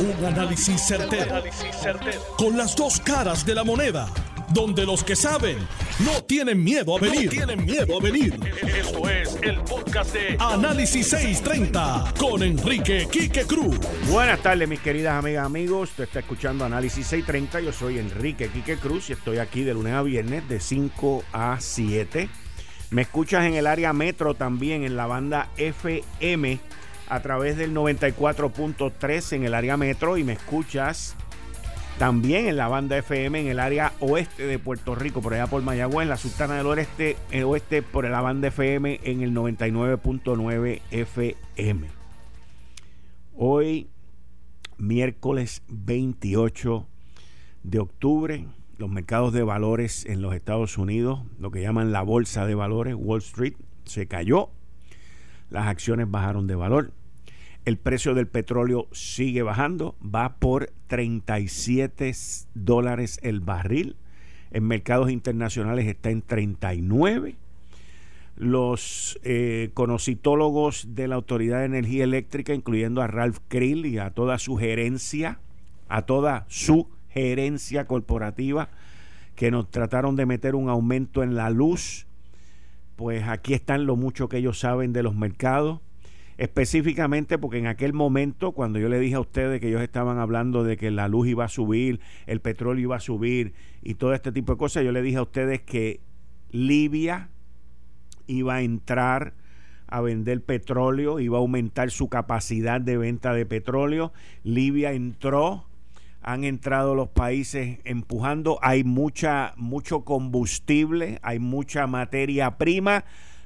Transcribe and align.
Un 0.00 0.24
análisis 0.24 0.80
certero, 0.80 1.42
Con 2.36 2.56
las 2.56 2.76
dos 2.76 3.00
caras 3.00 3.44
de 3.44 3.52
la 3.52 3.64
moneda. 3.64 4.08
Donde 4.50 4.86
los 4.86 5.02
que 5.02 5.16
saben 5.16 5.58
no 6.04 6.22
tienen 6.22 6.62
miedo 6.62 6.96
a 6.96 7.00
venir. 7.00 7.28
tienen 7.28 7.64
miedo 7.64 7.98
a 7.98 8.00
venir. 8.00 8.38
Esto 8.62 9.08
es 9.10 9.36
el 9.42 9.60
podcast 9.62 10.14
de 10.14 10.36
Análisis 10.38 11.08
630 11.08 12.14
con 12.16 12.44
Enrique 12.44 13.08
Quique 13.10 13.42
Cruz. 13.42 13.76
Buenas 14.08 14.40
tardes, 14.40 14.68
mis 14.68 14.78
queridas 14.78 15.18
amigas, 15.18 15.44
amigos. 15.44 15.90
Usted 15.90 16.04
está 16.04 16.20
escuchando 16.20 16.64
Análisis 16.64 17.04
630. 17.08 17.60
Yo 17.60 17.72
soy 17.72 17.98
Enrique 17.98 18.50
Quique 18.50 18.76
Cruz 18.76 19.10
y 19.10 19.14
estoy 19.14 19.38
aquí 19.38 19.64
de 19.64 19.74
lunes 19.74 19.94
a 19.94 20.02
viernes 20.02 20.48
de 20.48 20.60
5 20.60 21.24
a 21.32 21.56
7. 21.58 22.28
Me 22.90 23.02
escuchas 23.02 23.44
en 23.46 23.54
el 23.54 23.66
área 23.66 23.92
metro 23.92 24.34
también 24.34 24.84
en 24.84 24.96
la 24.96 25.06
banda 25.06 25.50
FM 25.56 26.60
a 27.08 27.20
través 27.20 27.56
del 27.56 27.74
94.3 27.74 29.32
en 29.32 29.44
el 29.44 29.54
área 29.54 29.76
metro 29.76 30.16
y 30.16 30.24
me 30.24 30.34
escuchas 30.34 31.16
también 31.98 32.46
en 32.46 32.56
la 32.56 32.68
banda 32.68 32.96
FM 32.96 33.40
en 33.40 33.46
el 33.48 33.58
área 33.58 33.92
oeste 33.98 34.46
de 34.46 34.60
Puerto 34.60 34.94
Rico, 34.94 35.20
por 35.20 35.34
allá 35.34 35.48
por 35.48 35.62
Mayagüez, 35.62 36.04
en 36.04 36.08
la 36.08 36.16
Sultana 36.16 36.56
del 36.56 36.66
Oeste, 36.66 37.16
el 37.32 37.42
oeste 37.42 37.82
por 37.82 38.08
la 38.08 38.20
banda 38.20 38.48
FM 38.48 39.00
en 39.02 39.22
el 39.22 39.34
99.9 39.34 40.80
FM. 40.92 41.88
Hoy, 43.36 43.88
miércoles 44.76 45.62
28 45.68 46.86
de 47.64 47.78
octubre, 47.80 48.46
los 48.76 48.88
mercados 48.88 49.32
de 49.32 49.42
valores 49.42 50.06
en 50.06 50.22
los 50.22 50.36
Estados 50.36 50.78
Unidos, 50.78 51.22
lo 51.40 51.50
que 51.50 51.62
llaman 51.62 51.90
la 51.90 52.02
bolsa 52.02 52.46
de 52.46 52.54
valores, 52.54 52.94
Wall 52.96 53.18
Street, 53.18 53.54
se 53.84 54.06
cayó. 54.06 54.50
Las 55.50 55.66
acciones 55.66 56.08
bajaron 56.08 56.46
de 56.46 56.54
valor. 56.54 56.92
El 57.68 57.76
precio 57.76 58.14
del 58.14 58.28
petróleo 58.28 58.88
sigue 58.92 59.42
bajando, 59.42 59.94
va 60.02 60.36
por 60.38 60.72
37 60.86 62.14
dólares 62.54 63.20
el 63.22 63.40
barril. 63.40 63.96
En 64.50 64.64
mercados 64.64 65.10
internacionales 65.10 65.86
está 65.86 66.08
en 66.08 66.22
39. 66.22 67.36
Los 68.36 69.20
eh, 69.22 69.68
conocitólogos 69.74 70.94
de 70.94 71.08
la 71.08 71.16
Autoridad 71.16 71.58
de 71.58 71.66
Energía 71.66 72.04
Eléctrica, 72.04 72.54
incluyendo 72.54 73.02
a 73.02 73.06
Ralph 73.06 73.40
Krill 73.48 73.84
y 73.84 73.98
a 73.98 74.12
toda 74.12 74.38
su 74.38 74.56
gerencia, 74.56 75.38
a 75.90 76.06
toda 76.06 76.46
su 76.48 76.88
gerencia 77.10 77.86
corporativa, 77.86 78.70
que 79.36 79.50
nos 79.50 79.70
trataron 79.70 80.16
de 80.16 80.24
meter 80.24 80.54
un 80.54 80.70
aumento 80.70 81.22
en 81.22 81.34
la 81.34 81.50
luz, 81.50 82.06
pues 82.96 83.28
aquí 83.28 83.52
están 83.52 83.84
lo 83.84 83.94
mucho 83.94 84.30
que 84.30 84.38
ellos 84.38 84.58
saben 84.58 84.94
de 84.94 85.02
los 85.02 85.14
mercados 85.14 85.82
específicamente 86.38 87.36
porque 87.36 87.58
en 87.58 87.66
aquel 87.66 87.92
momento, 87.92 88.52
cuando 88.52 88.78
yo 88.78 88.88
le 88.88 89.00
dije 89.00 89.16
a 89.16 89.20
ustedes 89.20 89.60
que 89.60 89.68
ellos 89.68 89.82
estaban 89.82 90.18
hablando 90.18 90.62
de 90.62 90.76
que 90.76 90.90
la 90.92 91.08
luz 91.08 91.26
iba 91.28 91.44
a 91.44 91.48
subir, 91.48 92.00
el 92.26 92.40
petróleo 92.40 92.82
iba 92.82 92.96
a 92.96 93.00
subir 93.00 93.54
y 93.82 93.94
todo 93.94 94.14
este 94.14 94.30
tipo 94.30 94.52
de 94.52 94.58
cosas, 94.58 94.84
yo 94.84 94.92
le 94.92 95.02
dije 95.02 95.16
a 95.16 95.22
ustedes 95.22 95.60
que 95.62 96.00
Libia 96.50 97.28
iba 98.28 98.54
a 98.54 98.62
entrar 98.62 99.34
a 99.88 100.00
vender 100.00 100.44
petróleo, 100.44 101.18
iba 101.18 101.38
a 101.38 101.40
aumentar 101.40 101.90
su 101.90 102.08
capacidad 102.08 102.80
de 102.80 102.98
venta 102.98 103.32
de 103.32 103.44
petróleo. 103.46 104.12
Libia 104.44 104.92
entró, 104.92 105.66
han 106.20 106.44
entrado 106.44 106.94
los 106.94 107.08
países 107.08 107.78
empujando, 107.84 108.58
hay 108.62 108.84
mucha 108.84 109.54
mucho 109.56 110.04
combustible, 110.04 111.18
hay 111.22 111.38
mucha 111.38 111.86
materia 111.86 112.58
prima, 112.58 113.04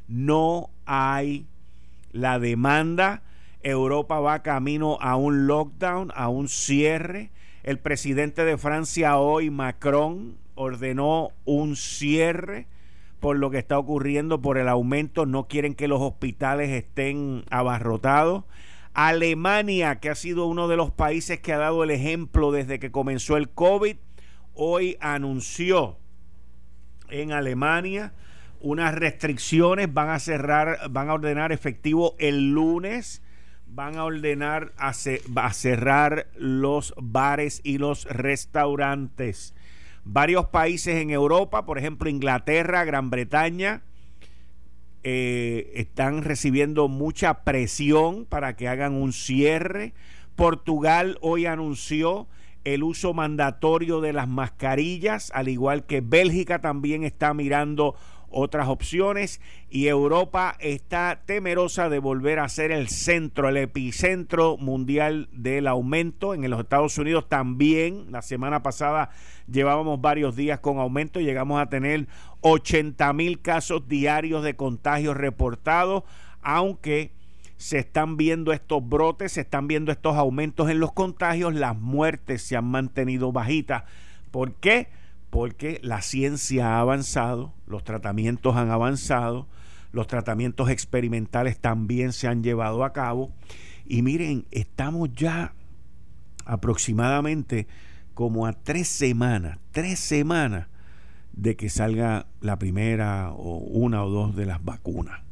no 0.09 0.70
hay 0.85 1.47
la 2.12 2.38
demanda. 2.38 3.22
Europa 3.62 4.20
va 4.20 4.42
camino 4.42 4.98
a 5.00 5.16
un 5.16 5.46
lockdown, 5.46 6.12
a 6.14 6.28
un 6.28 6.48
cierre. 6.48 7.30
El 7.62 7.78
presidente 7.78 8.44
de 8.44 8.58
Francia 8.58 9.18
hoy, 9.18 9.50
Macron, 9.50 10.36
ordenó 10.55 11.30
un 11.44 11.77
cierre 11.77 12.66
por 13.20 13.38
lo 13.38 13.50
que 13.50 13.58
está 13.58 13.78
ocurriendo, 13.78 14.42
por 14.42 14.58
el 14.58 14.68
aumento. 14.68 15.27
No 15.27 15.46
quieren 15.46 15.74
que 15.74 15.86
los 15.86 16.01
hospitales 16.01 16.70
estén 16.70 17.45
abarrotados. 17.51 18.45
Alemania, 18.95 20.01
que 20.01 20.11
ha 20.11 20.14
sido 20.17 20.46
uno 20.46 20.67
de 20.68 20.77
los 20.77 20.90
países 20.90 21.39
que 21.39 21.52
ha 21.52 21.58
dado 21.58 21.84
el 21.84 21.90
ejemplo 21.90 22.51
desde 22.51 22.78
que 22.78 22.90
comenzó 22.90 23.36
el 23.36 23.48
COVID, 23.48 23.96
hoy 24.55 24.98
anunció 25.01 25.98
en 27.08 27.33
Alemania 27.33 28.12
unas 28.62 28.95
restricciones, 28.95 29.92
van 29.92 30.11
a 30.11 30.18
cerrar, 30.18 30.78
van 30.90 31.11
a 31.11 31.14
ordenar 31.14 31.52
efectivo 31.52 32.14
el 32.18 32.52
lunes, 32.52 33.23
van 33.67 33.96
a 33.96 34.05
ordenar 34.05 34.73
a, 34.77 34.92
cerrar 34.92 36.27
los 36.36 36.95
bares 36.96 37.61
y 37.64 37.78
los 37.78 38.05
restaurantes. 38.05 39.55
Varios 40.05 40.46
países 40.46 40.96
en 40.96 41.11
Europa, 41.11 41.64
por 41.64 41.78
ejemplo 41.78 42.08
Inglaterra, 42.08 42.84
Gran 42.84 43.11
Bretaña, 43.11 43.83
eh, 45.05 45.72
están 45.74 46.22
recibiendo 46.22 46.89
mucha 46.89 47.42
presión 47.45 48.27
para 48.27 48.56
que 48.56 48.68
hagan 48.68 48.95
un 48.95 49.12
cierre. 49.12 49.95
Portugal 50.36 51.18
hoy 51.20 51.46
anunció 51.46 52.28
el 52.64 52.83
uso 52.84 53.12
mandatorio 53.12 54.01
de 54.01 54.12
las 54.12 54.28
mascarillas, 54.28 55.33
al 55.34 55.48
igual 55.48 55.84
que 55.84 56.01
Bélgica 56.01 56.61
también 56.61 57.02
está 57.05 57.34
mirando 57.34 57.96
otras 58.33 58.69
opciones 58.69 59.41
y 59.70 59.87
Europa 59.87 60.57
está 60.59 61.23
temerosa 61.25 61.89
de 61.89 61.98
volver 61.98 62.39
a 62.39 62.48
ser 62.48 62.73
el 62.73 62.89
centro, 62.89 63.48
el 63.48 63.57
epicentro 63.57 64.57
mundial 64.57 65.29
del 65.33 65.67
aumento. 65.67 66.35
En 66.35 66.48
los 66.51 66.61
Estados 66.61 66.98
Unidos 66.98 67.29
también, 67.29 68.07
la 68.11 68.23
semana 68.23 68.63
pasada 68.63 69.11
llevábamos 69.51 70.01
varios 70.01 70.37
días 70.37 70.61
con 70.61 70.79
aumento, 70.79 71.20
llegamos 71.20 71.61
a 71.61 71.67
tener 71.67 72.07
80 72.41 73.13
mil 73.13 73.41
casos 73.41 73.87
diarios 73.89 74.43
de 74.43 74.57
contagios 74.57 75.17
reportados, 75.17 76.05
aunque 76.43 77.13
se 77.57 77.79
están 77.79 78.17
viendo 78.17 78.53
estos 78.53 78.87
brotes, 78.87 79.33
se 79.33 79.43
están 79.43 79.69
viendo 79.69 79.93
estos 79.93 80.17
aumentos 80.17 80.69
en 80.69 80.81
los 80.81 80.93
contagios, 80.93 81.55
las 81.55 81.79
muertes 81.79 82.43
se 82.43 82.57
han 82.57 82.64
mantenido 82.64 83.31
bajitas. 83.31 83.85
¿Por 84.33 84.55
qué? 84.55 84.89
Porque 85.33 85.81
la 85.83 86.03
ciencia 86.03 86.77
ha 86.77 86.81
avanzado, 86.81 87.55
los 87.67 87.85
tratamientos 87.85 88.55
han 88.55 88.70
avanzado, 88.70 89.48
los 89.91 90.07
tratamientos 90.07 90.69
experimentales 90.69 91.59
también 91.59 92.13
se 92.13 92.29
han 92.29 92.43
llevado 92.43 92.85
a 92.85 92.93
cabo. 92.93 93.33
Y 93.87 94.03
miren, 94.03 94.45
estamos 94.51 95.11
ya 95.15 95.55
aproximadamente 96.45 97.67
como 98.13 98.47
a 98.47 98.53
tres 98.53 98.89
semanas, 98.89 99.59
tres 99.70 99.98
semanas 100.01 100.67
de 101.33 101.57
que 101.57 101.70
salga 101.70 102.27
la 102.43 102.59
primera 102.59 103.33
o 103.33 103.57
una 103.57 104.05
o 104.05 104.11
dos 104.11 104.37
de 104.37 104.45
las 104.45 104.63
vacunas. 104.63 105.23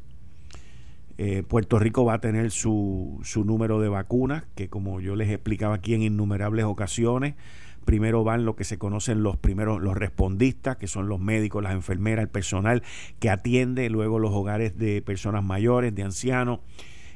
Eh, 1.19 1.43
Puerto 1.47 1.79
Rico 1.79 2.07
va 2.07 2.15
a 2.15 2.21
tener 2.23 2.51
su, 2.53 3.21
su 3.23 3.45
número 3.45 3.79
de 3.81 3.91
vacunas, 3.91 4.45
que 4.55 4.71
como 4.71 5.03
yo 5.03 5.15
les 5.15 5.29
explicaba 5.29 5.75
aquí 5.75 5.93
en 5.93 6.01
innumerables 6.01 6.65
ocasiones, 6.65 7.35
Primero 7.91 8.23
van 8.23 8.45
lo 8.45 8.55
que 8.55 8.63
se 8.63 8.79
conocen 8.79 9.25
los 9.25 9.37
primeros, 9.37 9.83
los 9.83 9.97
respondistas, 9.97 10.77
que 10.77 10.87
son 10.87 11.09
los 11.09 11.19
médicos, 11.19 11.61
las 11.61 11.73
enfermeras, 11.73 12.23
el 12.23 12.29
personal 12.29 12.85
que 13.19 13.31
atiende, 13.31 13.91
luego 13.91 14.21
los 14.21 14.31
hogares 14.31 14.79
de 14.79 15.03
personas 15.03 15.43
mayores, 15.43 15.93
de 15.93 16.05
ancianos, 16.05 16.61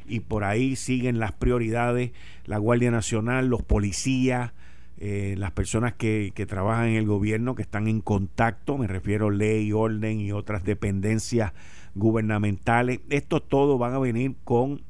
y 0.08 0.18
por 0.18 0.42
ahí 0.42 0.74
siguen 0.74 1.20
las 1.20 1.30
prioridades, 1.30 2.10
la 2.44 2.58
Guardia 2.58 2.90
Nacional, 2.90 3.46
los 3.46 3.62
policías, 3.62 4.50
eh, 4.98 5.36
las 5.38 5.52
personas 5.52 5.92
que, 5.92 6.32
trabajan 6.48 6.88
en 6.88 6.96
el 6.96 7.06
gobierno, 7.06 7.54
que 7.54 7.62
están 7.62 7.86
en 7.86 8.00
contacto, 8.00 8.76
me 8.76 8.88
refiero 8.88 9.30
ley, 9.30 9.70
orden 9.70 10.18
y 10.18 10.32
otras 10.32 10.64
dependencias 10.64 11.52
gubernamentales. 11.94 12.98
Estos 13.10 13.48
todos 13.48 13.78
van 13.78 13.94
a 13.94 14.00
venir 14.00 14.34
con 14.42 14.82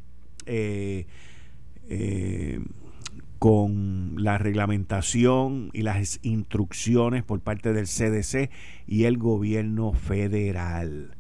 eh, 0.46 1.04
eh, 1.90 2.58
con 3.44 4.14
la 4.17 4.38
reglamentación 4.38 5.69
y 5.75 5.82
las 5.82 6.19
instrucciones 6.23 7.25
por 7.25 7.41
parte 7.41 7.75
del 7.75 7.85
CDC 7.85 8.49
y 8.87 9.05
el 9.05 9.19
gobierno 9.19 9.93
federal. 9.93 11.14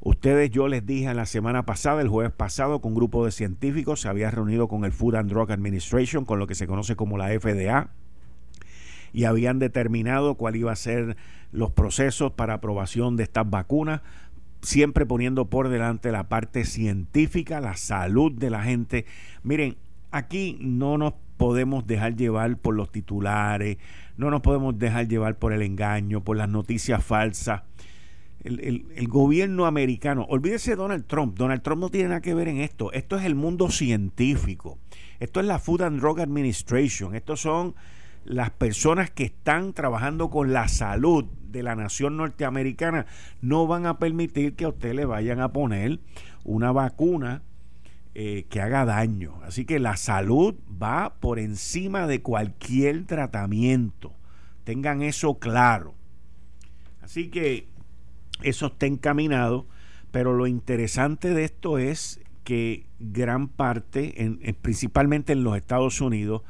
Ustedes, 0.00 0.48
yo 0.48 0.68
les 0.68 0.86
dije 0.86 1.12
la 1.12 1.26
semana 1.26 1.66
pasada, 1.66 2.00
el 2.00 2.08
jueves 2.08 2.32
pasado, 2.32 2.80
con 2.80 2.92
un 2.92 2.96
grupo 2.96 3.26
de 3.26 3.30
científicos 3.30 4.00
se 4.00 4.08
había 4.08 4.30
reunido 4.30 4.68
con 4.68 4.86
el 4.86 4.92
Food 4.92 5.16
and 5.16 5.28
Drug 5.28 5.52
Administration, 5.52 6.24
con 6.24 6.38
lo 6.38 6.46
que 6.46 6.54
se 6.54 6.66
conoce 6.66 6.96
como 6.96 7.18
la 7.18 7.28
FDA, 7.28 7.90
y 9.12 9.24
habían 9.24 9.58
determinado 9.58 10.36
cuál 10.36 10.56
iba 10.56 10.72
a 10.72 10.76
ser 10.76 11.18
los 11.52 11.72
procesos 11.72 12.32
para 12.32 12.54
aprobación 12.54 13.18
de 13.18 13.24
estas 13.24 13.50
vacunas, 13.50 14.00
siempre 14.62 15.04
poniendo 15.04 15.50
por 15.50 15.68
delante 15.68 16.10
la 16.10 16.30
parte 16.30 16.64
científica, 16.64 17.60
la 17.60 17.76
salud 17.76 18.32
de 18.32 18.48
la 18.48 18.62
gente. 18.62 19.04
Miren, 19.42 19.76
aquí 20.10 20.56
no 20.58 20.96
nos 20.96 21.12
podemos 21.40 21.86
dejar 21.86 22.16
llevar 22.16 22.58
por 22.58 22.74
los 22.74 22.92
titulares, 22.92 23.78
no 24.18 24.30
nos 24.30 24.42
podemos 24.42 24.78
dejar 24.78 25.08
llevar 25.08 25.38
por 25.38 25.54
el 25.54 25.62
engaño, 25.62 26.22
por 26.22 26.36
las 26.36 26.50
noticias 26.50 27.02
falsas. 27.02 27.62
el, 28.44 29.08
gobierno 29.08 29.64
americano, 29.64 30.26
olvídese 30.28 30.72
de 30.72 30.76
Donald 30.76 31.06
Trump, 31.06 31.38
Donald 31.38 31.62
Trump 31.62 31.80
no 31.80 31.88
tiene 31.88 32.10
nada 32.10 32.20
que 32.20 32.34
ver 32.34 32.48
en 32.48 32.58
esto, 32.58 32.92
esto 32.92 33.16
es 33.16 33.24
el 33.24 33.36
mundo 33.36 33.70
científico, 33.70 34.76
esto 35.18 35.40
es 35.40 35.46
la 35.46 35.58
Food 35.58 35.80
and 35.80 35.98
Drug 35.98 36.20
Administration, 36.20 37.14
estos 37.14 37.40
son 37.40 37.74
las 38.26 38.50
personas 38.50 39.10
que 39.10 39.24
están 39.24 39.72
trabajando 39.72 40.28
con 40.28 40.52
la 40.52 40.68
salud 40.68 41.24
de 41.24 41.62
la 41.62 41.74
nación 41.74 42.18
norteamericana, 42.18 43.06
no 43.40 43.66
van 43.66 43.86
a 43.86 43.98
permitir 43.98 44.56
que 44.56 44.66
a 44.66 44.68
usted 44.68 44.92
le 44.92 45.06
vayan 45.06 45.40
a 45.40 45.54
poner 45.54 46.00
una 46.44 46.70
vacuna 46.70 47.42
eh, 48.14 48.46
que 48.50 48.60
haga 48.60 48.84
daño. 48.84 49.40
Así 49.44 49.64
que 49.64 49.78
la 49.78 49.96
salud 49.96 50.56
va 50.70 51.14
por 51.20 51.38
encima 51.38 52.06
de 52.06 52.22
cualquier 52.22 53.06
tratamiento. 53.06 54.12
Tengan 54.64 55.02
eso 55.02 55.38
claro. 55.38 55.94
Así 57.00 57.28
que 57.28 57.68
eso 58.42 58.66
está 58.66 58.86
encaminado, 58.86 59.66
pero 60.10 60.34
lo 60.34 60.46
interesante 60.46 61.34
de 61.34 61.44
esto 61.44 61.78
es 61.78 62.20
que 62.42 62.86
gran 62.98 63.48
parte, 63.48 64.24
en, 64.24 64.38
principalmente 64.60 65.32
en 65.32 65.44
los 65.44 65.56
Estados 65.56 66.00
Unidos, 66.00 66.42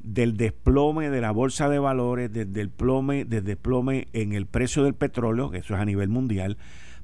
del 0.00 0.36
desplome 0.36 1.10
de 1.10 1.20
la 1.20 1.30
bolsa 1.30 1.68
de 1.68 1.78
valores, 1.78 2.32
del 2.32 2.52
desplome, 2.52 3.24
del 3.24 3.44
desplome 3.44 4.08
en 4.12 4.32
el 4.32 4.46
precio 4.46 4.84
del 4.84 4.94
petróleo, 4.94 5.50
que 5.50 5.58
eso 5.58 5.74
es 5.74 5.80
a 5.80 5.84
nivel 5.84 6.08
mundial, 6.08 6.56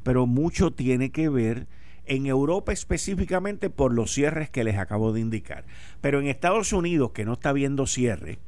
pero 0.03 0.27
mucho 0.27 0.73
tiene 0.73 1.11
que 1.11 1.29
ver 1.29 1.67
en 2.07 2.27
Europa 2.27 2.73
específicamente 2.73 3.71
por 3.71 3.93
los 3.93 4.13
cierres 4.13 4.51
que 4.51 4.65
les 4.65 4.77
acabo 4.77 5.13
de 5.13 5.21
indicar. 5.21 5.65
Pero 6.01 6.21
en 6.21 6.27
Estados 6.27 6.73
Unidos, 6.73 7.13
que 7.13 7.25
no 7.25 7.35
está 7.35 7.53
viendo 7.53 7.87
cierre, 7.87 8.39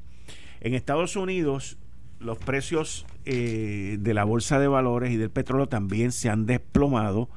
en 0.60 0.74
Estados 0.74 1.16
Unidos 1.16 1.78
los 2.18 2.38
precios 2.38 3.06
eh, 3.24 3.98
de 4.00 4.14
la 4.14 4.24
bolsa 4.24 4.58
de 4.58 4.68
valores 4.68 5.12
y 5.12 5.16
del 5.16 5.30
petróleo 5.30 5.68
también 5.68 6.10
se 6.10 6.30
han 6.30 6.46
desplomado 6.46 7.28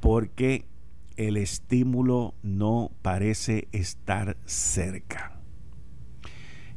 porque 0.00 0.64
el 1.16 1.36
estímulo 1.36 2.34
no 2.42 2.90
parece 3.02 3.68
estar 3.72 4.36
cerca. 4.44 5.38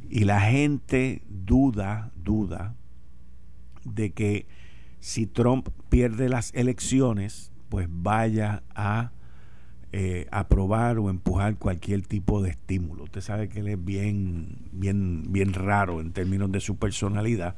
Y 0.08 0.24
la 0.24 0.40
gente 0.40 1.22
duda, 1.28 2.12
duda 2.16 2.74
de 3.84 4.12
que 4.12 4.46
si 5.00 5.26
Trump 5.26 5.68
pierde 5.88 6.28
las 6.28 6.54
elecciones, 6.54 7.52
pues 7.68 7.88
vaya 7.90 8.62
a 8.74 9.12
eh, 9.92 10.26
aprobar 10.30 10.98
o 10.98 11.08
empujar 11.08 11.56
cualquier 11.56 12.02
tipo 12.02 12.42
de 12.42 12.50
estímulo. 12.50 13.04
Usted 13.04 13.20
sabe 13.20 13.48
que 13.48 13.60
él 13.60 13.68
es 13.68 13.82
bien, 13.82 14.56
bien, 14.72 15.24
bien 15.32 15.54
raro 15.54 16.00
en 16.00 16.12
términos 16.12 16.52
de 16.52 16.60
su 16.60 16.76
personalidad, 16.76 17.56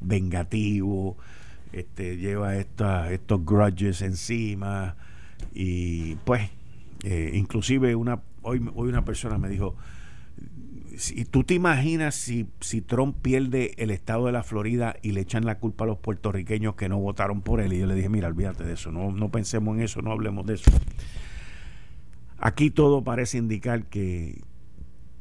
vengativo, 0.00 1.16
este, 1.72 2.18
lleva 2.18 2.56
estos 2.56 3.44
grudges 3.44 4.02
encima 4.02 4.94
y 5.54 6.16
pues, 6.24 6.50
eh, 7.02 7.32
inclusive 7.34 7.96
una, 7.96 8.20
hoy, 8.42 8.64
hoy 8.74 8.88
una 8.88 9.04
persona 9.04 9.38
me 9.38 9.48
dijo, 9.48 9.74
si 10.98 11.24
tú 11.24 11.44
te 11.44 11.54
imaginas 11.54 12.14
si, 12.14 12.48
si 12.60 12.80
Trump 12.80 13.16
pierde 13.22 13.74
el 13.78 13.90
estado 13.90 14.26
de 14.26 14.32
la 14.32 14.42
Florida 14.42 14.96
y 15.02 15.12
le 15.12 15.20
echan 15.20 15.44
la 15.44 15.58
culpa 15.58 15.84
a 15.84 15.86
los 15.86 15.98
puertorriqueños 15.98 16.74
que 16.74 16.88
no 16.88 16.98
votaron 16.98 17.42
por 17.42 17.60
él, 17.60 17.72
y 17.72 17.78
yo 17.78 17.86
le 17.86 17.94
dije, 17.94 18.08
mira, 18.08 18.28
olvídate 18.28 18.64
de 18.64 18.74
eso, 18.74 18.90
no, 18.90 19.12
no 19.12 19.30
pensemos 19.30 19.76
en 19.76 19.82
eso, 19.82 20.02
no 20.02 20.12
hablemos 20.12 20.46
de 20.46 20.54
eso. 20.54 20.70
Aquí 22.38 22.70
todo 22.70 23.04
parece 23.04 23.38
indicar 23.38 23.86
que, 23.86 24.42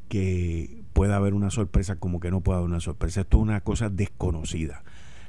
que 0.10 0.84
puede 0.94 1.14
haber 1.14 1.34
una 1.36 1.52
sorpresa 1.52 1.98
como 1.98 2.20
que 2.20 2.32
no 2.32 2.42
puede 2.42 2.58
haber 2.58 2.70
una 2.70 2.80
sorpresa. 2.80 3.22
Esto 3.22 3.38
es 3.38 3.44
una 3.44 3.62
cosa 3.62 3.90
desconocida. 3.90 4.84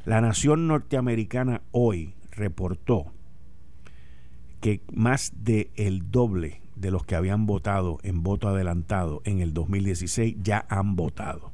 La 0.07 0.21
nación 0.21 0.67
norteamericana 0.67 1.61
hoy 1.71 2.15
reportó 2.31 3.13
que 4.61 4.81
más 4.91 5.33
del 5.37 5.69
el 5.77 6.11
doble 6.11 6.62
de 6.77 6.91
los 6.91 7.05
que 7.05 7.15
habían 7.15 7.47
votado 7.47 7.99
en 8.03 8.23
voto 8.23 8.49
adelantado 8.49 9.23
en 9.25 9.41
el 9.41 9.55
2016 9.55 10.37
ya 10.43 10.67
han 10.69 10.97
votado. 10.97 11.53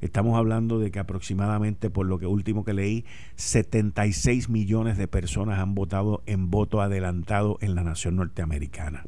Estamos 0.00 0.36
hablando 0.36 0.78
de 0.78 0.90
que 0.90 0.98
aproximadamente, 0.98 1.88
por 1.88 2.06
lo 2.06 2.18
que 2.18 2.26
último 2.26 2.64
que 2.64 2.74
leí, 2.74 3.04
76 3.36 4.50
millones 4.50 4.98
de 4.98 5.08
personas 5.08 5.58
han 5.58 5.74
votado 5.74 6.22
en 6.26 6.50
voto 6.50 6.82
adelantado 6.82 7.56
en 7.60 7.74
la 7.74 7.82
nación 7.82 8.16
norteamericana. 8.16 9.04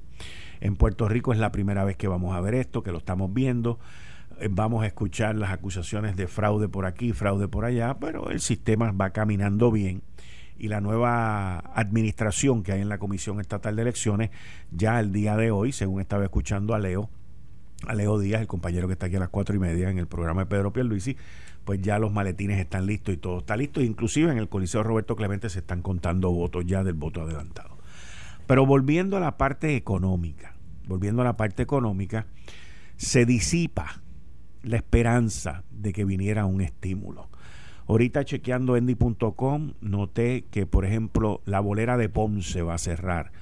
En 0.61 0.77
Puerto 0.77 1.09
Rico 1.09 1.33
es 1.33 1.39
la 1.39 1.53
primera 1.53 1.85
vez 1.85 1.97
que 1.97 2.09
vamos 2.09 2.35
a 2.35 2.41
ver 2.41 2.55
esto, 2.55 2.83
que 2.83 2.91
lo 2.91 2.99
estamos 2.99 3.33
viendo. 3.33 3.79
Eh, 4.41 4.49
vamos 4.51 4.83
a 4.83 4.87
escuchar 4.87 5.37
las 5.37 5.51
acusaciones 5.51 6.17
de 6.17 6.27
fraude 6.27 6.69
por 6.69 6.87
aquí, 6.87 7.13
fraude 7.13 7.49
por 7.49 7.65
allá, 7.65 7.99
pero 8.01 8.31
el 8.31 8.41
sistema 8.41 8.91
va 8.93 9.11
caminando 9.11 9.71
bien 9.71 10.03
y 10.59 10.69
la 10.69 10.81
nueva 10.81 11.59
administración 11.59 12.63
que 12.63 12.73
hay 12.73 12.81
en 12.81 12.89
la 12.89 12.99
Comisión 12.99 13.41
Estatal 13.41 13.77
de 13.77 13.83
Elecciones, 13.83 14.31
ya 14.71 14.99
el 15.01 15.13
día 15.13 15.37
de 15.37 15.51
hoy, 15.51 15.73
según 15.73 16.01
estaba 16.01 16.25
escuchando 16.25 16.75
a 16.75 16.79
Leo, 16.79 17.09
a 17.87 17.95
Leo 17.95 18.19
Díaz, 18.19 18.41
el 18.41 18.49
compañero 18.49 18.89
que 18.89 18.95
está 18.95 19.07
aquí 19.07 19.17
a 19.17 19.21
las 19.21 19.29
cuatro 19.29 19.55
y 19.55 19.59
media 19.59 19.89
en 19.89 19.99
el 19.99 20.09
programa 20.09 20.43
de 20.43 20.47
Pedro 20.47 20.73
Pierluisi, 20.73 21.17
pues 21.65 21.81
ya 21.81 21.99
los 21.99 22.13
maletines 22.13 22.59
están 22.59 22.87
listos 22.87 23.15
y 23.15 23.19
todo 23.19 23.39
está 23.39 23.57
listo. 23.57 23.81
Inclusive 23.81 24.33
en 24.33 24.39
el 24.39 24.49
Coliseo 24.49 24.83
Roberto 24.83 25.15
Clemente 25.17 25.49
se 25.49 25.61
están 25.61 25.83
contando 25.83 26.31
votos 26.31 26.65
ya 26.67 26.83
del 26.83 26.95
voto 26.95 27.23
adelantado. 27.23 27.77
Pero 28.47 28.67
volviendo 28.67 29.17
a 29.17 29.21
la 29.21 29.37
parte 29.37 29.77
económica, 29.77 30.55
volviendo 30.87 31.23
a 31.23 31.27
la 31.27 31.37
parte 31.37 31.63
económica, 31.63 32.27
se 32.97 33.27
disipa 33.27 34.01
la 34.63 34.77
esperanza 34.77 35.63
de 35.71 35.93
que 35.93 36.05
viniera 36.05 36.47
un 36.47 36.63
estímulo. 36.63 37.29
Ahorita 37.89 38.25
chequeando 38.25 38.77
endy.com 38.77 39.73
noté 39.81 40.45
que, 40.51 40.67
por 40.67 40.85
ejemplo, 40.85 41.41
la 41.47 41.61
bolera 41.61 41.97
de 41.97 42.11
Ponce 42.11 42.61
va 42.61 42.75
a 42.75 42.79
cerrar. 42.79 43.33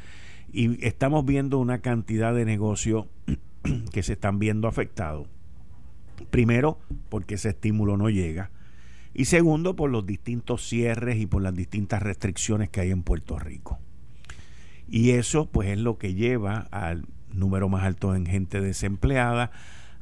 Y 0.53 0.85
estamos 0.87 1.25
viendo 1.27 1.59
una 1.59 1.81
cantidad 1.81 2.33
de 2.33 2.45
negocios 2.45 3.07
que 3.93 4.05
se 4.05 4.13
están 4.13 4.39
viendo 4.39 4.69
afectados. 4.69 5.27
Primero, 6.31 6.79
porque 7.09 7.35
ese 7.35 7.49
estímulo 7.49 7.97
no 7.97 8.09
llega. 8.09 8.53
Y 9.13 9.25
segundo, 9.25 9.75
por 9.75 9.91
los 9.91 10.07
distintos 10.07 10.65
cierres 10.65 11.17
y 11.17 11.27
por 11.27 11.43
las 11.43 11.55
distintas 11.55 12.01
restricciones 12.01 12.69
que 12.69 12.81
hay 12.81 12.93
en 12.93 13.03
Puerto 13.03 13.41
Rico. 13.41 13.81
Y 14.89 15.11
eso 15.11 15.47
pues 15.51 15.71
es 15.71 15.79
lo 15.79 15.99
que 15.99 16.15
lleva 16.15 16.69
al 16.71 17.07
número 17.33 17.69
más 17.69 17.83
alto 17.85 18.15
en 18.15 18.27
gente 18.27 18.61
desempleada, 18.61 19.51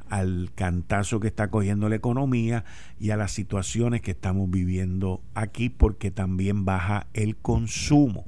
al 0.09 0.51
cantazo 0.55 1.19
que 1.19 1.27
está 1.27 1.49
cogiendo 1.49 1.89
la 1.89 1.95
economía 1.95 2.65
y 2.99 3.11
a 3.11 3.17
las 3.17 3.31
situaciones 3.31 4.01
que 4.01 4.11
estamos 4.11 4.49
viviendo 4.49 5.21
aquí 5.33 5.69
porque 5.69 6.11
también 6.11 6.65
baja 6.65 7.07
el 7.13 7.35
consumo. 7.37 8.25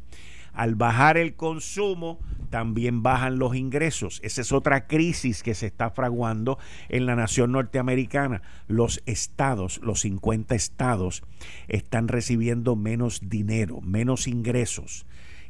Al 0.53 0.73
bajar 0.73 1.17
el 1.17 1.35
consumo, 1.35 2.19
también 2.49 3.03
bajan 3.03 3.37
los 3.37 3.55
ingresos. 3.55 4.19
Esa 4.23 4.41
es 4.41 4.51
otra 4.51 4.87
crisis 4.87 5.43
que 5.43 5.53
se 5.53 5.67
está 5.67 5.91
fraguando 5.91 6.57
en 6.89 7.05
la 7.05 7.15
nación 7.15 7.51
norteamericana. 7.51 8.41
Los 8.67 9.03
estados, 9.05 9.79
los 9.83 9.99
50 10.01 10.55
estados, 10.55 11.21
están 11.67 12.07
recibiendo 12.07 12.75
menos 12.75 13.21
dinero, 13.29 13.81
menos 13.81 14.27
ingresos 14.27 15.05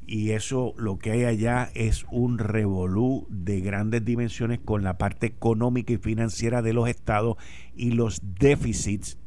y 0.08 0.32
eso 0.32 0.74
lo 0.78 0.98
que 0.98 1.12
hay 1.12 1.26
allá 1.26 1.70
es 1.76 2.06
un 2.10 2.40
revolú 2.40 3.28
de 3.30 3.60
grandes 3.60 4.06
dimensiones 4.06 4.60
con 4.60 4.82
la 4.82 4.98
parte 4.98 5.28
económica 5.28 5.92
y 5.92 5.98
financiera 5.98 6.62
de 6.62 6.72
los 6.72 6.88
estados 6.88 7.36
y 7.76 7.92
los 7.92 8.22
déficits 8.40 9.18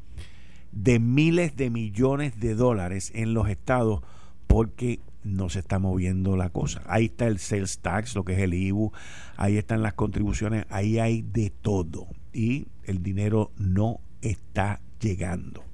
de 0.73 0.99
miles 0.99 1.55
de 1.57 1.69
millones 1.69 2.41
de 2.41 2.55
dólares 2.55 3.13
en 3.15 3.35
los 3.35 3.49
estados 3.51 4.01
porque 4.47 5.01
no 5.23 5.51
se 5.51 5.59
está 5.59 5.79
moviendo 5.79 6.35
la 6.37 6.49
cosa. 6.49 6.83
Ahí 6.87 7.07
está 7.07 7.27
el 7.27 7.39
sales 7.39 7.81
tax, 7.81 8.15
lo 8.15 8.25
que 8.25 8.33
es 8.33 8.39
el 8.39 8.55
IBU, 8.55 8.91
ahí 9.37 9.59
están 9.59 9.83
las 9.83 9.93
contribuciones, 9.93 10.65
ahí 10.71 10.99
hay 10.99 11.21
de 11.21 11.51
todo 11.51 12.07
y 12.33 12.69
el 12.85 13.03
dinero 13.03 13.53
no 13.59 14.01
está 14.23 14.81
llegando. 14.99 15.70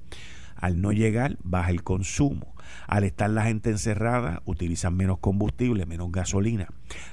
Al 0.57 0.81
no 0.81 0.91
llegar, 0.91 1.37
baja 1.43 1.69
el 1.69 1.83
consumo. 1.83 2.55
Al 2.87 3.03
estar 3.03 3.29
la 3.29 3.45
gente 3.45 3.69
encerrada, 3.69 4.41
utilizan 4.45 4.95
menos 4.95 5.19
combustible, 5.19 5.85
menos 5.85 6.11
gasolina. 6.11 6.67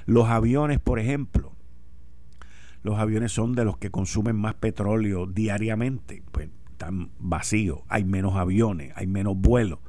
Los 0.05 0.27
aviones, 0.27 0.79
por 0.79 0.99
ejemplo, 0.99 1.53
los 2.83 2.99
aviones 2.99 3.31
son 3.31 3.55
de 3.55 3.65
los 3.65 3.77
que 3.77 3.89
consumen 3.89 4.35
más 4.35 4.53
petróleo 4.55 5.25
diariamente, 5.25 6.21
pues 6.31 6.49
están 6.69 7.09
vacíos, 7.19 7.79
hay 7.87 8.03
menos 8.03 8.35
aviones, 8.35 8.91
hay 8.95 9.07
menos 9.07 9.35
vuelos. 9.37 9.79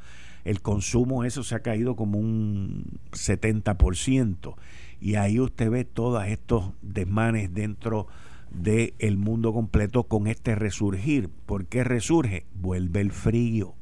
El 0.45 0.63
consumo, 0.63 1.25
eso 1.25 1.43
se 1.43 1.57
ha 1.57 1.61
caído 1.61 1.97
como 1.97 2.19
un 2.19 3.01
70%. 3.11 4.55
Y 5.01 5.17
ahí 5.17 5.41
usted 5.41 5.71
ve 5.71 5.85
todos 5.85 6.25
estos 6.27 6.73
desmanes 6.83 7.53
dentro 7.53 8.07
del 8.51 9.17
mundo 9.17 9.53
completo 9.53 10.05
con 10.05 10.27
este 10.27 10.55
resurgir. 10.55 11.29
¿Por 11.47 11.67
qué 11.67 11.85
resurge? 11.85 12.47
Vuelve 12.55 13.01
el 13.01 13.13
frío. 13.13 13.75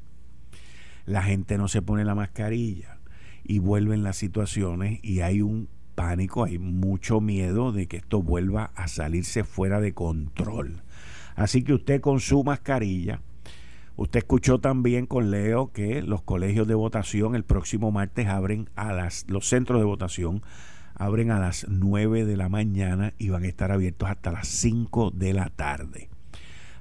La 1.06 1.22
gente 1.22 1.58
no 1.58 1.68
se 1.68 1.82
pone 1.82 2.04
la 2.04 2.14
mascarilla 2.14 2.98
y 3.42 3.58
vuelven 3.58 4.02
las 4.02 4.16
situaciones 4.16 5.00
y 5.02 5.20
hay 5.20 5.42
un 5.42 5.68
pánico, 5.94 6.44
hay 6.44 6.58
mucho 6.58 7.20
miedo 7.20 7.72
de 7.72 7.86
que 7.86 7.98
esto 7.98 8.22
vuelva 8.22 8.72
a 8.74 8.88
salirse 8.88 9.44
fuera 9.44 9.80
de 9.80 9.92
control. 9.92 10.82
Así 11.36 11.62
que 11.62 11.74
usted 11.74 12.00
con 12.00 12.20
su 12.20 12.42
mascarilla, 12.42 13.20
Usted 13.96 14.18
escuchó 14.18 14.58
también 14.58 15.06
con 15.06 15.30
Leo 15.30 15.70
que 15.70 16.02
los 16.02 16.20
colegios 16.22 16.66
de 16.66 16.74
votación 16.74 17.36
el 17.36 17.44
próximo 17.44 17.92
martes 17.92 18.26
abren 18.26 18.68
a 18.74 18.92
las, 18.92 19.24
los 19.28 19.48
centros 19.48 19.78
de 19.80 19.84
votación 19.84 20.42
abren 20.94 21.30
a 21.30 21.38
las 21.38 21.66
9 21.68 22.24
de 22.24 22.36
la 22.36 22.48
mañana 22.48 23.14
y 23.18 23.28
van 23.28 23.44
a 23.44 23.48
estar 23.48 23.72
abiertos 23.72 24.08
hasta 24.08 24.32
las 24.32 24.48
5 24.48 25.10
de 25.10 25.32
la 25.32 25.50
tarde. 25.50 26.08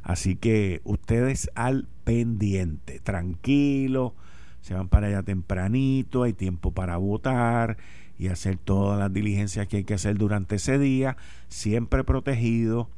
Así 0.03 0.35
que 0.35 0.81
ustedes 0.83 1.49
al 1.55 1.87
pendiente, 2.03 2.99
tranquilo, 2.99 4.15
se 4.61 4.73
van 4.73 4.89
para 4.89 5.07
allá 5.07 5.23
tempranito, 5.23 6.23
hay 6.23 6.33
tiempo 6.33 6.71
para 6.71 6.97
votar 6.97 7.77
y 8.17 8.27
hacer 8.27 8.57
todas 8.57 8.99
las 8.99 9.11
diligencias 9.11 9.67
que 9.67 9.77
hay 9.77 9.83
que 9.83 9.93
hacer 9.93 10.17
durante 10.17 10.55
ese 10.55 10.77
día, 10.77 11.17
siempre 11.47 12.03
protegido 12.03 12.89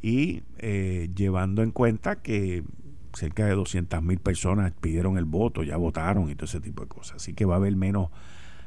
y 0.00 0.42
eh, 0.58 1.10
llevando 1.14 1.62
en 1.62 1.70
cuenta 1.70 2.16
que 2.16 2.64
cerca 3.14 3.46
de 3.46 3.54
200 3.54 4.02
mil 4.02 4.18
personas 4.18 4.72
pidieron 4.80 5.18
el 5.18 5.24
voto, 5.24 5.62
ya 5.62 5.76
votaron 5.76 6.30
y 6.30 6.34
todo 6.34 6.46
ese 6.46 6.60
tipo 6.60 6.82
de 6.82 6.88
cosas. 6.88 7.16
Así 7.16 7.34
que 7.34 7.44
va 7.44 7.54
a 7.54 7.56
haber 7.58 7.76
menos, 7.76 8.10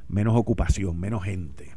menos 0.07 0.35
ocupación, 0.35 0.99
menos 0.99 1.23
gente. 1.23 1.76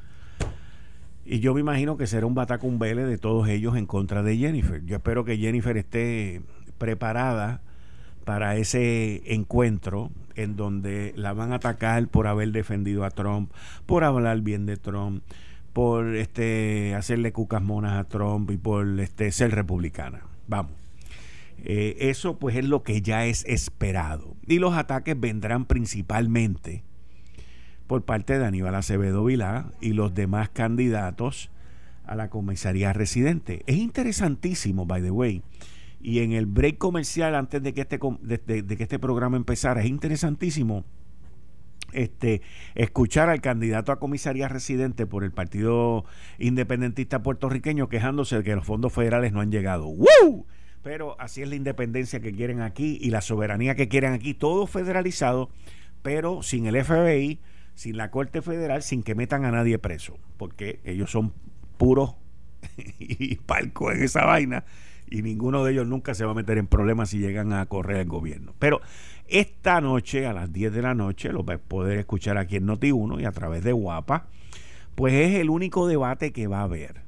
Y 1.31 1.39
yo 1.39 1.53
me 1.53 1.61
imagino 1.61 1.95
que 1.95 2.07
será 2.07 2.25
un 2.25 2.35
batacumbele 2.35 3.05
de 3.05 3.17
todos 3.17 3.47
ellos 3.47 3.77
en 3.77 3.85
contra 3.85 4.21
de 4.21 4.35
Jennifer. 4.35 4.85
Yo 4.85 4.97
espero 4.97 5.23
que 5.23 5.37
Jennifer 5.37 5.77
esté 5.77 6.41
preparada 6.77 7.61
para 8.25 8.57
ese 8.57 9.21
encuentro 9.33 10.11
en 10.35 10.57
donde 10.57 11.13
la 11.15 11.31
van 11.31 11.53
a 11.53 11.55
atacar 11.55 12.05
por 12.09 12.27
haber 12.27 12.51
defendido 12.51 13.05
a 13.05 13.11
Trump, 13.11 13.49
por 13.85 14.03
hablar 14.03 14.41
bien 14.41 14.65
de 14.65 14.75
Trump, 14.75 15.23
por 15.71 16.17
este 16.17 16.95
hacerle 16.95 17.31
cucas 17.31 17.61
monas 17.61 17.93
a 17.93 18.09
Trump 18.09 18.51
y 18.51 18.57
por 18.57 18.99
este 18.99 19.31
ser 19.31 19.55
republicana. 19.55 20.23
Vamos. 20.49 20.73
Eh, 21.63 21.95
eso 22.09 22.39
pues 22.39 22.57
es 22.57 22.65
lo 22.65 22.83
que 22.83 23.01
ya 23.01 23.25
es 23.25 23.45
esperado. 23.45 24.35
Y 24.47 24.59
los 24.59 24.73
ataques 24.73 25.17
vendrán 25.17 25.63
principalmente 25.63 26.83
por 27.91 28.05
parte 28.05 28.39
de 28.39 28.45
Aníbal 28.45 28.75
Acevedo 28.75 29.25
Vilá 29.25 29.65
y 29.81 29.91
los 29.91 30.13
demás 30.13 30.47
candidatos 30.47 31.51
a 32.05 32.15
la 32.15 32.29
comisaría 32.29 32.93
residente. 32.93 33.63
Es 33.67 33.75
interesantísimo, 33.75 34.85
by 34.85 35.01
the 35.01 35.11
way, 35.11 35.43
y 35.99 36.19
en 36.19 36.31
el 36.31 36.45
break 36.45 36.77
comercial 36.77 37.35
antes 37.35 37.61
de 37.61 37.73
que 37.73 37.81
este, 37.81 37.99
de, 38.21 38.77
que 38.77 38.83
este 38.83 38.97
programa 38.97 39.35
empezara, 39.35 39.81
es 39.81 39.89
interesantísimo 39.89 40.85
este, 41.91 42.41
escuchar 42.75 43.27
al 43.27 43.41
candidato 43.41 43.91
a 43.91 43.99
comisaría 43.99 44.47
residente 44.47 45.05
por 45.05 45.25
el 45.25 45.33
Partido 45.33 46.05
Independentista 46.39 47.21
Puertorriqueño 47.21 47.89
quejándose 47.89 48.37
de 48.37 48.43
que 48.43 48.55
los 48.55 48.65
fondos 48.65 48.93
federales 48.93 49.33
no 49.33 49.41
han 49.41 49.51
llegado. 49.51 49.87
¡Woo! 49.87 50.45
Pero 50.81 51.19
así 51.19 51.41
es 51.41 51.49
la 51.49 51.55
independencia 51.55 52.21
que 52.21 52.31
quieren 52.31 52.61
aquí 52.61 52.97
y 53.01 53.09
la 53.09 53.19
soberanía 53.19 53.75
que 53.75 53.89
quieren 53.89 54.13
aquí, 54.13 54.33
todo 54.33 54.65
federalizado, 54.65 55.49
pero 56.01 56.41
sin 56.41 56.67
el 56.67 56.81
FBI, 56.81 57.41
sin 57.75 57.97
la 57.97 58.11
Corte 58.11 58.41
Federal, 58.41 58.83
sin 58.83 59.03
que 59.03 59.15
metan 59.15 59.45
a 59.45 59.51
nadie 59.51 59.79
preso, 59.79 60.17
porque 60.37 60.79
ellos 60.83 61.11
son 61.11 61.33
puros 61.77 62.15
y 62.99 63.35
palcos 63.35 63.95
en 63.95 64.03
esa 64.03 64.25
vaina 64.25 64.63
y 65.11 65.21
ninguno 65.21 65.63
de 65.63 65.73
ellos 65.73 65.85
nunca 65.85 66.15
se 66.15 66.23
va 66.23 66.31
a 66.31 66.35
meter 66.35 66.57
en 66.57 66.67
problemas 66.67 67.09
si 67.09 67.19
llegan 67.19 67.51
a 67.51 67.65
correr 67.65 67.97
el 67.97 68.07
gobierno. 68.07 68.55
Pero 68.57 68.79
esta 69.27 69.81
noche, 69.81 70.25
a 70.25 70.33
las 70.33 70.51
10 70.53 70.73
de 70.73 70.81
la 70.81 70.95
noche, 70.95 71.33
lo 71.33 71.43
va 71.43 71.55
a 71.55 71.57
poder 71.57 71.99
escuchar 71.99 72.37
aquí 72.37 72.55
en 72.55 72.67
Noti1 72.67 73.21
y 73.21 73.25
a 73.25 73.31
través 73.33 73.61
de 73.63 73.73
Guapa, 73.73 74.27
pues 74.95 75.13
es 75.13 75.35
el 75.35 75.49
único 75.49 75.85
debate 75.85 76.31
que 76.31 76.47
va 76.47 76.61
a 76.61 76.63
haber. 76.63 77.01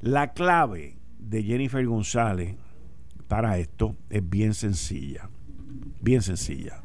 La 0.00 0.34
clave 0.34 0.98
de 1.18 1.42
Jennifer 1.42 1.84
González 1.84 2.54
para 3.26 3.58
esto 3.58 3.96
es 4.08 4.28
bien 4.28 4.54
sencilla, 4.54 5.28
bien 6.00 6.22
sencilla. 6.22 6.84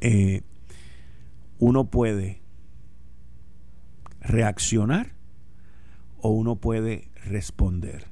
Eh, 0.00 0.42
uno 1.62 1.84
puede 1.84 2.42
reaccionar 4.20 5.12
o 6.20 6.30
uno 6.30 6.56
puede 6.56 7.08
responder. 7.24 8.08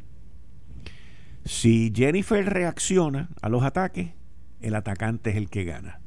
Si 1.45 1.93
Jennifer 1.93 2.45
reacciona 2.49 3.29
a 3.43 3.49
los 3.49 3.65
ataques, 3.65 4.13
el 4.61 4.77
atacante 4.77 5.31
es 5.31 5.37
el 5.37 5.51
que 5.51 5.65
gana. 5.65 5.99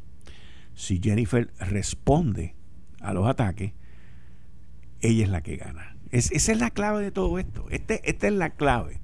Si 0.73 1.01
Jennifer 1.03 1.51
responde 1.59 2.55
a 3.01 3.13
los 3.13 3.27
ataques, 3.27 3.73
ella 5.01 5.25
es 5.25 5.29
la 5.29 5.43
que 5.43 5.57
gana. 5.57 5.97
esa 6.11 6.51
es 6.53 6.59
la 6.61 6.69
clave 6.69 7.03
de 7.03 7.11
todo 7.11 7.39
esto. 7.39 7.65
Este, 7.71 8.09
esta 8.09 8.27
es 8.27 8.33
la 8.33 8.51
clave. 8.51 9.01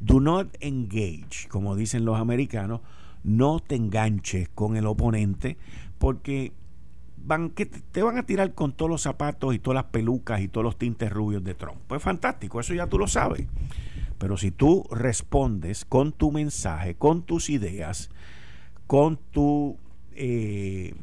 Do 0.00 0.18
not 0.18 0.56
engage, 0.58 1.46
como 1.48 1.76
dicen 1.76 2.04
los 2.04 2.18
americanos. 2.18 2.80
No 3.22 3.60
te 3.60 3.76
enganches 3.76 4.48
con 4.48 4.76
el 4.76 4.86
oponente 4.86 5.56
porque 5.98 6.52
van, 7.26 7.50
que 7.50 7.66
te 7.66 8.02
van 8.02 8.18
a 8.18 8.24
tirar 8.24 8.54
con 8.54 8.72
todos 8.72 8.90
los 8.90 9.02
zapatos 9.02 9.54
y 9.54 9.58
todas 9.58 9.74
las 9.74 9.90
pelucas 9.90 10.40
y 10.40 10.48
todos 10.48 10.64
los 10.64 10.78
tintes 10.78 11.12
rubios 11.12 11.42
de 11.44 11.54
Trump. 11.54 11.78
Pues 11.86 12.02
fantástico, 12.02 12.60
eso 12.60 12.72
ya 12.72 12.86
tú 12.86 12.98
lo 12.98 13.08
sabes. 13.08 13.46
Pero 14.18 14.36
si 14.36 14.50
tú 14.50 14.86
respondes 14.90 15.84
con 15.84 16.12
tu 16.12 16.32
mensaje, 16.32 16.94
con 16.94 17.22
tus 17.22 17.50
ideas, 17.50 18.10
con 18.86 19.18
tu 19.30 19.76
eh, 20.14 20.94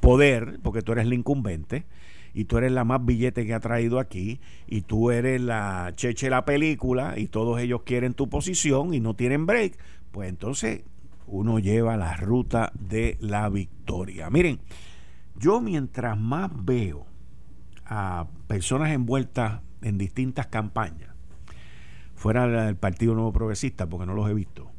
poder, 0.00 0.58
porque 0.62 0.82
tú 0.82 0.92
eres 0.92 1.06
el 1.06 1.14
incumbente, 1.14 1.84
y 2.32 2.44
tú 2.44 2.58
eres 2.58 2.70
la 2.70 2.84
más 2.84 3.04
billete 3.04 3.46
que 3.46 3.54
ha 3.54 3.60
traído 3.60 3.98
aquí, 3.98 4.40
y 4.66 4.82
tú 4.82 5.10
eres 5.10 5.40
la 5.40 5.92
cheche 5.96 6.30
la 6.30 6.44
película, 6.44 7.14
y 7.16 7.28
todos 7.28 7.60
ellos 7.60 7.82
quieren 7.84 8.14
tu 8.14 8.28
posición 8.28 8.92
y 8.92 9.00
no 9.00 9.14
tienen 9.14 9.46
break, 9.46 9.78
pues 10.10 10.28
entonces 10.28 10.82
uno 11.26 11.60
lleva 11.60 11.96
la 11.96 12.16
ruta 12.16 12.72
de 12.74 13.16
la 13.20 13.48
victoria. 13.48 14.28
Miren, 14.30 14.60
yo 15.40 15.60
mientras 15.60 16.18
más 16.18 16.50
veo 16.64 17.06
a 17.86 18.28
personas 18.46 18.90
envueltas 18.90 19.62
en 19.82 19.98
distintas 19.98 20.46
campañas, 20.46 21.10
fuera 22.14 22.46
del 22.46 22.76
Partido 22.76 23.14
Nuevo 23.14 23.32
Progresista, 23.32 23.88
porque 23.88 24.06
no 24.06 24.12
los 24.12 24.28
he 24.28 24.34
visto. 24.34 24.70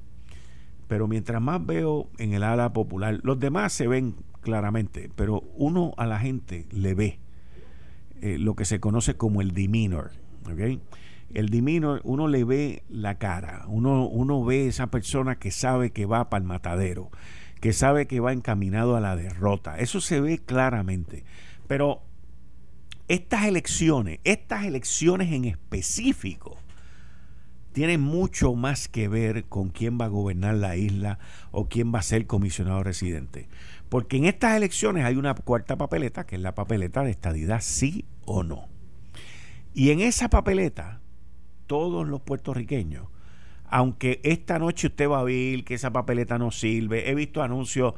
Pero 0.87 1.07
mientras 1.07 1.41
más 1.41 1.65
veo 1.65 2.07
en 2.19 2.33
el 2.33 2.43
ala 2.43 2.71
popular, 2.71 3.19
los 3.23 3.39
demás 3.39 3.73
se 3.73 3.87
ven 3.87 4.15
claramente, 4.41 5.09
pero 5.15 5.41
uno 5.55 5.93
a 5.97 6.05
la 6.05 6.19
gente 6.19 6.67
le 6.71 6.93
ve 6.93 7.19
eh, 8.21 8.37
lo 8.37 8.55
que 8.55 8.65
se 8.65 8.79
conoce 8.79 9.15
como 9.15 9.41
el 9.41 9.53
demeanor. 9.53 10.11
El 11.33 11.49
demeanor, 11.49 12.01
uno 12.03 12.27
le 12.27 12.43
ve 12.43 12.83
la 12.89 13.17
cara, 13.17 13.65
uno, 13.67 14.05
uno 14.05 14.43
ve 14.43 14.67
esa 14.67 14.87
persona 14.87 15.39
que 15.39 15.49
sabe 15.49 15.91
que 15.91 16.05
va 16.05 16.29
para 16.29 16.41
el 16.43 16.47
matadero, 16.47 17.09
que 17.61 17.71
sabe 17.71 18.07
que 18.07 18.19
va 18.19 18.33
encaminado 18.33 18.97
a 18.97 18.99
la 18.99 19.15
derrota. 19.15 19.77
Eso 19.77 20.01
se 20.01 20.19
ve 20.19 20.39
claramente. 20.39 21.23
Pero 21.67 22.01
estas 23.07 23.45
elecciones, 23.45 24.19
estas 24.23 24.65
elecciones 24.65 25.31
en 25.31 25.45
específico, 25.45 26.57
tiene 27.71 27.97
mucho 27.97 28.53
más 28.55 28.87
que 28.87 29.07
ver 29.07 29.45
con 29.45 29.69
quién 29.69 29.97
va 29.99 30.05
a 30.05 30.09
gobernar 30.09 30.55
la 30.55 30.75
isla 30.75 31.19
o 31.51 31.69
quién 31.69 31.93
va 31.93 31.99
a 31.99 32.03
ser 32.03 32.25
comisionado 32.27 32.83
residente. 32.83 33.47
Porque 33.89 34.17
en 34.17 34.25
estas 34.25 34.57
elecciones 34.57 35.05
hay 35.05 35.15
una 35.15 35.35
cuarta 35.35 35.77
papeleta, 35.77 36.25
que 36.25 36.35
es 36.35 36.41
la 36.41 36.55
papeleta 36.55 37.03
de 37.03 37.11
estadidad 37.11 37.61
sí 37.61 38.05
o 38.25 38.43
no. 38.43 38.67
Y 39.73 39.91
en 39.91 40.01
esa 40.01 40.29
papeleta, 40.29 40.99
todos 41.67 42.07
los 42.07 42.21
puertorriqueños, 42.21 43.07
aunque 43.71 44.19
esta 44.23 44.59
noche 44.59 44.87
usted 44.87 45.09
va 45.09 45.21
a 45.21 45.23
ver 45.23 45.63
que 45.63 45.73
esa 45.73 45.91
papeleta 45.91 46.37
no 46.37 46.51
sirve, 46.51 47.09
he 47.09 47.15
visto 47.15 47.41
anuncios 47.41 47.93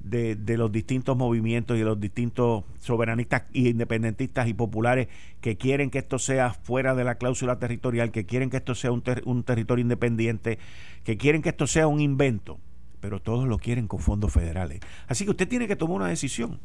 de, 0.00 0.56
los 0.56 0.72
distintos 0.72 1.16
movimientos 1.16 1.76
y 1.76 1.80
de 1.80 1.84
los 1.84 2.00
distintos 2.00 2.64
soberanistas 2.78 3.42
e 3.52 3.68
independentistas 3.68 4.48
y 4.48 4.54
populares 4.54 5.08
que 5.40 5.56
quieren 5.56 5.90
que 5.90 5.98
esto 5.98 6.18
sea 6.18 6.54
fuera 6.54 6.94
de 6.94 7.04
la 7.04 7.16
cláusula 7.16 7.58
territorial, 7.58 8.10
que 8.10 8.24
quieren 8.24 8.48
que 8.48 8.56
esto 8.56 8.74
sea 8.74 8.90
un, 8.90 9.02
un 9.26 9.42
territorio 9.44 9.82
independiente, 9.82 10.58
que 11.04 11.18
quieren 11.18 11.42
que 11.42 11.50
esto 11.50 11.66
sea 11.66 11.88
un 11.88 12.00
invento, 12.00 12.58
pero 13.00 13.20
todos 13.20 13.46
lo 13.46 13.58
quieren 13.58 13.86
con 13.86 14.00
fondos 14.00 14.32
federales. 14.32 14.80
Así 15.08 15.24
que 15.24 15.30
usted 15.30 15.46
tiene 15.46 15.68
que 15.68 15.76
tomar 15.76 15.96
una 15.96 16.08
decisión. 16.08 16.58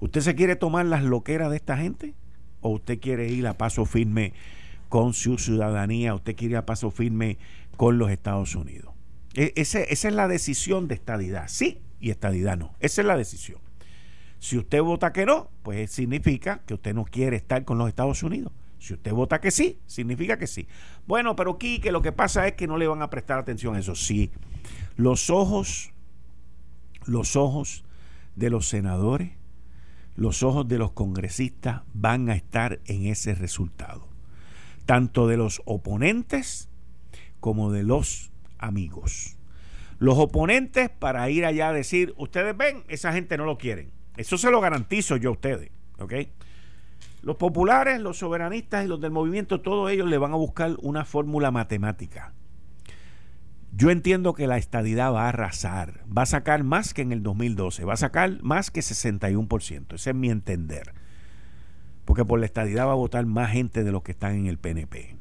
¿Usted 0.00 0.20
se 0.20 0.34
quiere 0.34 0.56
tomar 0.56 0.84
las 0.84 1.02
loqueras 1.02 1.50
de 1.50 1.56
esta 1.56 1.78
gente? 1.78 2.14
¿O 2.60 2.70
usted 2.70 3.00
quiere 3.00 3.28
ir 3.28 3.46
a 3.46 3.56
paso 3.56 3.86
firme 3.86 4.34
con 4.90 5.14
su 5.14 5.38
ciudadanía? 5.38 6.14
¿Usted 6.14 6.36
quiere 6.36 6.52
ir 6.52 6.58
a 6.58 6.66
paso 6.66 6.90
firme 6.90 7.38
con 7.76 7.98
los 7.98 8.10
Estados 8.10 8.54
Unidos? 8.54 8.94
E, 9.34 9.52
esa 9.56 9.80
es 9.80 10.04
la 10.04 10.28
decisión 10.28 10.88
de 10.88 10.94
estadidad. 10.94 11.48
Sí, 11.48 11.82
y 12.00 12.10
estadidad 12.10 12.56
no. 12.56 12.74
Esa 12.80 13.02
es 13.02 13.06
la 13.06 13.16
decisión. 13.16 13.60
Si 14.38 14.58
usted 14.58 14.82
vota 14.82 15.12
que 15.12 15.26
no, 15.26 15.50
pues 15.62 15.90
significa 15.90 16.62
que 16.66 16.74
usted 16.74 16.94
no 16.94 17.04
quiere 17.04 17.36
estar 17.36 17.64
con 17.64 17.78
los 17.78 17.88
Estados 17.88 18.22
Unidos. 18.22 18.52
Si 18.78 18.94
usted 18.94 19.12
vota 19.12 19.40
que 19.40 19.50
sí, 19.50 19.80
significa 19.86 20.38
que 20.38 20.46
sí. 20.46 20.68
Bueno, 21.06 21.34
pero 21.34 21.58
que 21.58 21.90
lo 21.90 22.02
que 22.02 22.12
pasa 22.12 22.46
es 22.46 22.54
que 22.54 22.66
no 22.66 22.76
le 22.76 22.86
van 22.86 23.02
a 23.02 23.10
prestar 23.10 23.38
atención 23.38 23.74
a 23.74 23.80
eso. 23.80 23.94
Sí, 23.94 24.30
los 24.96 25.30
ojos, 25.30 25.92
los 27.06 27.36
ojos 27.36 27.84
de 28.36 28.50
los 28.50 28.68
senadores, 28.68 29.32
los 30.14 30.42
ojos 30.42 30.68
de 30.68 30.78
los 30.78 30.92
congresistas 30.92 31.82
van 31.94 32.28
a 32.28 32.34
estar 32.34 32.80
en 32.84 33.06
ese 33.06 33.34
resultado. 33.34 34.08
Tanto 34.84 35.26
de 35.26 35.36
los 35.36 35.62
oponentes 35.64 36.68
como 37.40 37.72
de 37.72 37.82
los 37.82 38.30
amigos. 38.58 39.36
Los 39.98 40.18
oponentes 40.18 40.90
para 40.90 41.28
ir 41.30 41.44
allá 41.44 41.68
a 41.68 41.72
decir, 41.72 42.14
ustedes 42.16 42.56
ven, 42.56 42.84
esa 42.88 43.12
gente 43.12 43.36
no 43.36 43.44
lo 43.44 43.58
quieren. 43.58 43.90
Eso 44.16 44.38
se 44.38 44.50
lo 44.50 44.60
garantizo 44.60 45.16
yo 45.16 45.30
a 45.30 45.32
ustedes. 45.32 45.70
¿Ok? 45.98 46.12
Los 47.22 47.36
populares, 47.36 48.00
los 48.00 48.18
soberanistas 48.18 48.84
y 48.84 48.88
los 48.88 49.00
del 49.00 49.10
movimiento, 49.10 49.60
todos 49.60 49.90
ellos 49.90 50.08
le 50.08 50.18
van 50.18 50.32
a 50.32 50.36
buscar 50.36 50.76
una 50.80 51.04
fórmula 51.04 51.50
matemática. 51.50 52.32
Yo 53.72 53.90
entiendo 53.90 54.32
que 54.32 54.46
la 54.46 54.56
estadidad 54.58 55.12
va 55.12 55.24
a 55.24 55.28
arrasar, 55.30 56.04
va 56.06 56.22
a 56.22 56.26
sacar 56.26 56.62
más 56.62 56.94
que 56.94 57.02
en 57.02 57.12
el 57.12 57.22
2012, 57.22 57.84
va 57.84 57.94
a 57.94 57.98
sacar 57.98 58.40
más 58.42 58.70
que 58.70 58.80
61%, 58.80 59.94
ese 59.94 60.10
es 60.10 60.16
mi 60.16 60.30
entender. 60.30 60.94
Porque 62.04 62.24
por 62.24 62.38
la 62.38 62.46
estadidad 62.46 62.86
va 62.86 62.92
a 62.92 62.94
votar 62.94 63.26
más 63.26 63.50
gente 63.50 63.82
de 63.82 63.92
los 63.92 64.02
que 64.02 64.12
están 64.12 64.34
en 64.36 64.46
el 64.46 64.58
PNP. 64.58 65.16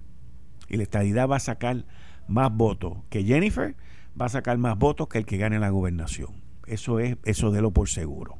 Y 0.70 0.78
la 0.78 0.84
estadidad 0.84 1.28
va 1.28 1.38
a 1.38 1.42
sacar 1.42 1.86
más 2.28 2.56
votos 2.56 2.98
que 3.10 3.24
Jennifer, 3.24 3.76
va 4.20 4.28
a 4.28 4.30
sacar 4.30 4.58
más 4.58 4.78
votos 4.78 5.08
que 5.08 5.18
el 5.18 5.26
que 5.26 5.38
gane 5.38 5.60
la 5.60 5.70
gobernación. 5.70 6.42
Eso 6.68 7.00
es, 7.00 7.18
eso 7.26 7.52
de 7.52 7.62
lo 7.62 7.72
por 7.72 7.90
seguro. 7.90 8.40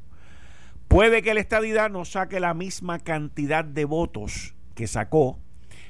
Puede 0.88 1.22
que 1.22 1.34
la 1.34 1.40
estadidad 1.40 1.90
no 1.90 2.06
saque 2.06 2.40
la 2.40 2.54
misma 2.54 3.00
cantidad 3.00 3.66
de 3.66 3.86
votos 3.86 4.56
que 4.76 4.88
sacó 4.88 5.40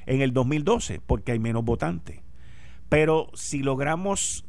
en 0.05 0.21
el 0.21 0.33
2012, 0.33 1.01
porque 1.05 1.31
hay 1.31 1.39
menos 1.39 1.65
votantes. 1.65 2.21
Pero 2.89 3.29
si 3.33 3.59
logramos 3.59 4.45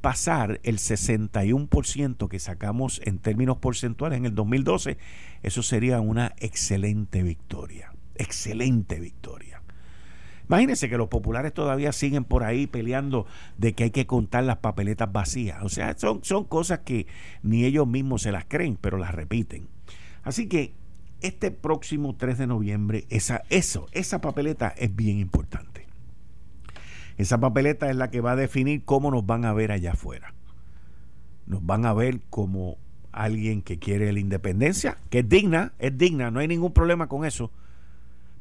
pasar 0.00 0.60
el 0.62 0.78
61% 0.78 2.28
que 2.28 2.38
sacamos 2.38 3.00
en 3.04 3.18
términos 3.18 3.58
porcentuales 3.58 4.18
en 4.18 4.26
el 4.26 4.34
2012, 4.34 4.98
eso 5.42 5.62
sería 5.62 6.00
una 6.00 6.34
excelente 6.38 7.22
victoria. 7.22 7.92
Excelente 8.14 9.00
victoria. 9.00 9.57
Imagínense 10.48 10.88
que 10.88 10.96
los 10.96 11.08
populares 11.08 11.52
todavía 11.52 11.92
siguen 11.92 12.24
por 12.24 12.42
ahí 12.42 12.66
peleando 12.66 13.26
de 13.58 13.74
que 13.74 13.84
hay 13.84 13.90
que 13.90 14.06
contar 14.06 14.44
las 14.44 14.58
papeletas 14.58 15.12
vacías. 15.12 15.62
O 15.62 15.68
sea, 15.68 15.96
son, 15.98 16.24
son 16.24 16.44
cosas 16.44 16.80
que 16.80 17.06
ni 17.42 17.64
ellos 17.64 17.86
mismos 17.86 18.22
se 18.22 18.32
las 18.32 18.46
creen, 18.46 18.78
pero 18.80 18.96
las 18.96 19.14
repiten. 19.14 19.68
Así 20.22 20.48
que 20.48 20.72
este 21.20 21.50
próximo 21.50 22.16
3 22.16 22.38
de 22.38 22.46
noviembre, 22.46 23.04
esa, 23.10 23.42
eso, 23.50 23.88
esa 23.92 24.20
papeleta 24.22 24.68
es 24.68 24.94
bien 24.94 25.18
importante. 25.18 25.86
Esa 27.18 27.38
papeleta 27.38 27.90
es 27.90 27.96
la 27.96 28.10
que 28.10 28.22
va 28.22 28.32
a 28.32 28.36
definir 28.36 28.84
cómo 28.84 29.10
nos 29.10 29.26
van 29.26 29.44
a 29.44 29.52
ver 29.52 29.70
allá 29.70 29.92
afuera. 29.92 30.32
Nos 31.46 31.64
van 31.66 31.84
a 31.84 31.92
ver 31.92 32.20
como 32.30 32.78
alguien 33.12 33.60
que 33.60 33.78
quiere 33.78 34.12
la 34.12 34.20
independencia, 34.20 34.96
que 35.10 35.20
es 35.20 35.28
digna, 35.28 35.72
es 35.78 35.98
digna, 35.98 36.30
no 36.30 36.40
hay 36.40 36.48
ningún 36.48 36.72
problema 36.72 37.08
con 37.08 37.26
eso 37.26 37.50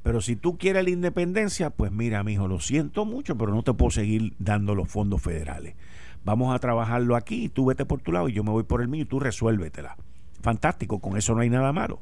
pero 0.04 0.22
si 0.22 0.36
tú 0.36 0.58
quieres 0.58 0.84
la 0.84 0.90
independencia, 0.90 1.70
pues 1.70 1.92
mira, 1.92 2.24
mi 2.24 2.34
hijo, 2.34 2.48
lo 2.48 2.60
siento 2.60 3.06
mucho, 3.06 3.38
pero 3.38 3.54
no 3.54 3.64
te 3.64 3.74
puedo 3.74 3.92
seguir 3.92 4.34
dando 4.40 4.76
los 4.76 4.88
fondos 4.88 5.22
federales. 5.22 5.76
Vamos 6.24 6.54
a 6.54 6.60
trabajarlo 6.60 7.16
aquí, 7.16 7.50
tú 7.50 7.66
vete 7.66 7.86
por 7.86 8.02
tu 8.02 8.12
lado 8.12 8.30
y 8.30 8.34
yo 8.34 8.44
me 8.44 8.52
voy 8.52 8.64
por 8.64 8.82
el 8.82 8.88
mío 8.88 9.04
y 9.04 9.06
tú 9.06 9.20
resuélvetela. 9.20 9.98
Fantástico, 10.42 11.00
con 11.00 11.18
eso 11.18 11.34
no 11.34 11.42
hay 11.42 11.50
nada 11.50 11.74
malo. 11.74 12.00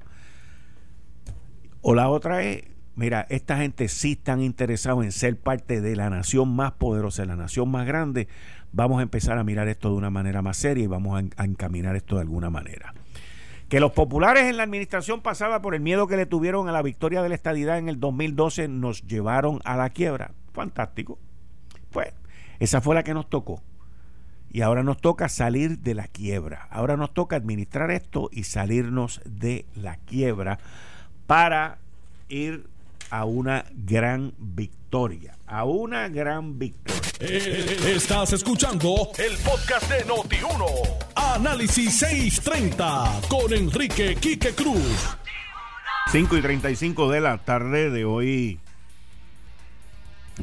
O 1.82 1.94
la 1.94 2.10
otra 2.10 2.44
es, 2.44 2.64
mira, 2.96 3.26
esta 3.30 3.58
gente 3.58 3.88
sí 3.88 4.14
están 4.14 4.42
interesados 4.42 5.04
en 5.04 5.12
ser 5.12 5.40
parte 5.40 5.82
de 5.82 5.96
la 5.96 6.10
nación 6.10 6.56
más 6.56 6.72
poderosa, 6.74 7.22
de 7.22 7.28
la 7.28 7.36
nación 7.36 7.70
más 7.70 7.86
grande. 7.86 8.28
Vamos 8.72 9.00
a 9.00 9.04
empezar 9.04 9.38
a 9.38 9.44
mirar 9.44 9.68
esto 9.68 9.90
de 9.90 9.96
una 9.96 10.10
manera 10.10 10.42
más 10.42 10.58
seria 10.58 10.84
y 10.84 10.88
vamos 10.88 11.24
a 11.38 11.44
encaminar 11.46 11.96
esto 11.96 12.16
de 12.16 12.22
alguna 12.22 12.50
manera. 12.50 12.94
Que 13.70 13.80
los 13.80 13.92
populares 13.94 14.44
en 14.44 14.58
la 14.58 14.64
administración 14.64 15.22
pasada, 15.22 15.62
por 15.62 15.74
el 15.74 15.82
miedo 15.82 16.08
que 16.08 16.18
le 16.18 16.26
tuvieron 16.26 16.70
a 16.70 16.72
la 16.72 16.82
victoria 16.82 17.22
de 17.22 17.30
la 17.30 17.36
estadidad 17.36 17.78
en 17.78 17.90
el 17.90 18.00
2012, 18.00 18.68
nos 18.68 19.06
llevaron 19.08 19.60
a 19.66 19.76
la 19.76 19.90
quiebra. 19.90 20.32
Fantástico. 20.54 21.18
Pues 21.90 22.14
esa 22.60 22.82
fue 22.82 22.96
la 22.96 23.04
que 23.04 23.14
nos 23.14 23.30
tocó. 23.30 23.62
Y 24.52 24.62
ahora 24.62 24.84
nos 24.84 24.98
toca 25.00 25.28
salir 25.28 25.80
de 25.80 25.96
la 25.96 26.08
quiebra. 26.08 26.68
Ahora 26.70 26.96
nos 26.96 27.14
toca 27.14 27.36
administrar 27.36 27.92
esto 27.92 28.30
y 28.32 28.44
salirnos 28.44 29.22
de 29.26 29.66
la 29.76 29.98
quiebra 29.98 30.60
para 31.28 31.80
ir 32.30 32.68
a 33.10 33.26
una 33.26 33.66
gran 33.72 34.34
victoria. 34.38 35.38
A 35.48 35.66
una 35.66 36.10
gran 36.10 36.58
victoria. 36.58 37.02
Estás 37.88 38.34
escuchando 38.34 39.12
el 39.18 39.38
podcast 39.38 39.90
de 39.90 40.06
Noti1. 40.06 40.66
Análisis 41.16 42.00
630 42.00 43.22
con 43.30 43.54
Enrique 43.54 44.16
Quique 44.16 44.54
Cruz. 44.54 45.18
5 46.12 46.38
y 46.38 46.42
35 46.42 47.12
de 47.12 47.20
la 47.20 47.38
tarde 47.40 47.90
de 47.90 48.06
hoy, 48.06 48.60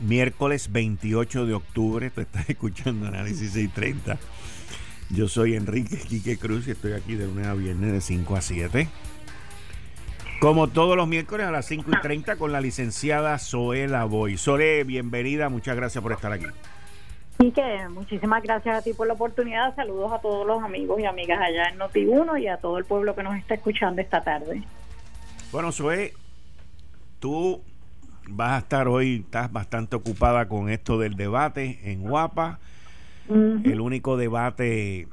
miércoles 0.00 0.70
28 0.72 1.46
de 1.46 1.54
octubre. 1.54 2.10
Te 2.10 2.22
estás 2.22 2.48
escuchando 2.50 3.06
Análisis 3.06 3.52
630. 3.52 4.18
Yo 5.10 5.28
soy 5.28 5.54
Enrique 5.54 5.98
Quique 5.98 6.38
Cruz 6.38 6.66
y 6.68 6.72
estoy 6.72 6.92
aquí 6.92 7.14
de 7.14 7.26
lunes 7.26 7.46
a 7.46 7.54
viernes 7.54 7.92
de 7.92 8.00
5 8.00 8.36
a 8.36 8.40
7. 8.40 8.88
Como 10.42 10.66
todos 10.66 10.96
los 10.96 11.06
miércoles 11.06 11.46
a 11.46 11.52
las 11.52 11.66
5 11.66 11.88
y 11.88 12.00
30 12.00 12.34
con 12.34 12.50
la 12.50 12.60
licenciada 12.60 13.38
Zoela 13.38 14.04
Boy. 14.06 14.36
Sole, 14.36 14.82
bienvenida, 14.82 15.48
muchas 15.48 15.76
gracias 15.76 16.02
por 16.02 16.10
estar 16.10 16.32
aquí. 16.32 16.46
Y 17.38 17.52
que 17.52 17.88
muchísimas 17.90 18.42
gracias 18.42 18.76
a 18.76 18.82
ti 18.82 18.92
por 18.92 19.06
la 19.06 19.12
oportunidad. 19.12 19.72
Saludos 19.76 20.12
a 20.12 20.18
todos 20.18 20.44
los 20.44 20.60
amigos 20.60 20.98
y 20.98 21.04
amigas 21.04 21.40
allá 21.40 21.68
en 21.68 21.78
Noti1 21.78 22.42
y 22.42 22.48
a 22.48 22.56
todo 22.56 22.78
el 22.78 22.84
pueblo 22.84 23.14
que 23.14 23.22
nos 23.22 23.36
está 23.36 23.54
escuchando 23.54 24.02
esta 24.02 24.24
tarde. 24.24 24.64
Bueno, 25.52 25.70
Zoe, 25.70 26.12
tú 27.20 27.62
vas 28.28 28.54
a 28.54 28.58
estar 28.58 28.88
hoy, 28.88 29.20
estás 29.24 29.52
bastante 29.52 29.94
ocupada 29.94 30.48
con 30.48 30.70
esto 30.70 30.98
del 30.98 31.14
debate 31.14 31.78
en 31.84 32.02
Guapa. 32.02 32.58
El 33.28 33.80
único 33.80 34.16
debate 34.16 35.06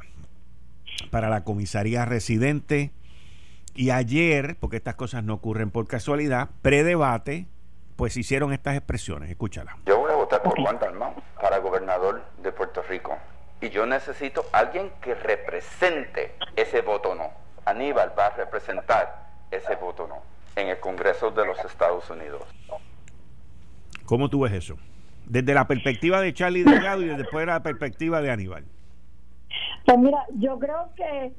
para 1.12 1.30
la 1.30 1.44
comisaría 1.44 2.04
residente 2.06 2.90
y 3.80 3.92
ayer, 3.92 4.58
porque 4.60 4.76
estas 4.76 4.96
cosas 4.96 5.24
no 5.24 5.36
ocurren 5.36 5.72
por 5.72 5.88
casualidad, 5.88 6.50
predebate, 6.62 7.46
pues 7.96 8.18
hicieron 8.18 8.52
estas 8.52 8.76
expresiones. 8.76 9.30
Escúchala. 9.30 9.78
Yo 9.86 10.00
voy 10.00 10.12
a 10.12 10.16
votar 10.16 10.44
por 10.44 10.62
Juan 10.62 10.78
Dalmau 10.78 11.14
para 11.42 11.60
gobernador 11.60 12.22
de 12.44 12.52
Puerto 12.52 12.84
Rico. 12.84 13.18
Y 13.62 13.70
yo 13.70 13.86
necesito 13.86 14.44
alguien 14.52 14.92
que 15.02 15.16
represente 15.16 16.36
ese 16.58 16.82
voto 16.82 17.16
no. 17.16 17.30
Aníbal 17.64 18.12
va 18.20 18.26
a 18.26 18.30
representar 18.32 19.30
ese 19.50 19.78
voto 19.78 20.08
no 20.10 20.24
en 20.62 20.68
el 20.68 20.80
Congreso 20.82 21.32
de 21.32 21.46
los 21.46 21.58
Estados 21.64 22.10
Unidos. 22.10 22.44
¿Cómo 24.04 24.30
tú 24.30 24.42
ves 24.42 24.52
eso? 24.52 24.78
Desde 25.26 25.54
la 25.54 25.68
perspectiva 25.68 26.20
de 26.20 26.34
Charlie 26.34 26.64
Delgado 26.66 27.02
y 27.02 27.16
después 27.16 27.44
de 27.44 27.54
la 27.54 27.64
perspectiva 27.64 28.22
de 28.22 28.30
Aníbal. 28.30 28.66
Pues 29.86 29.98
mira, 29.98 30.26
yo 30.36 30.60
creo 30.60 30.90
que 30.98 31.32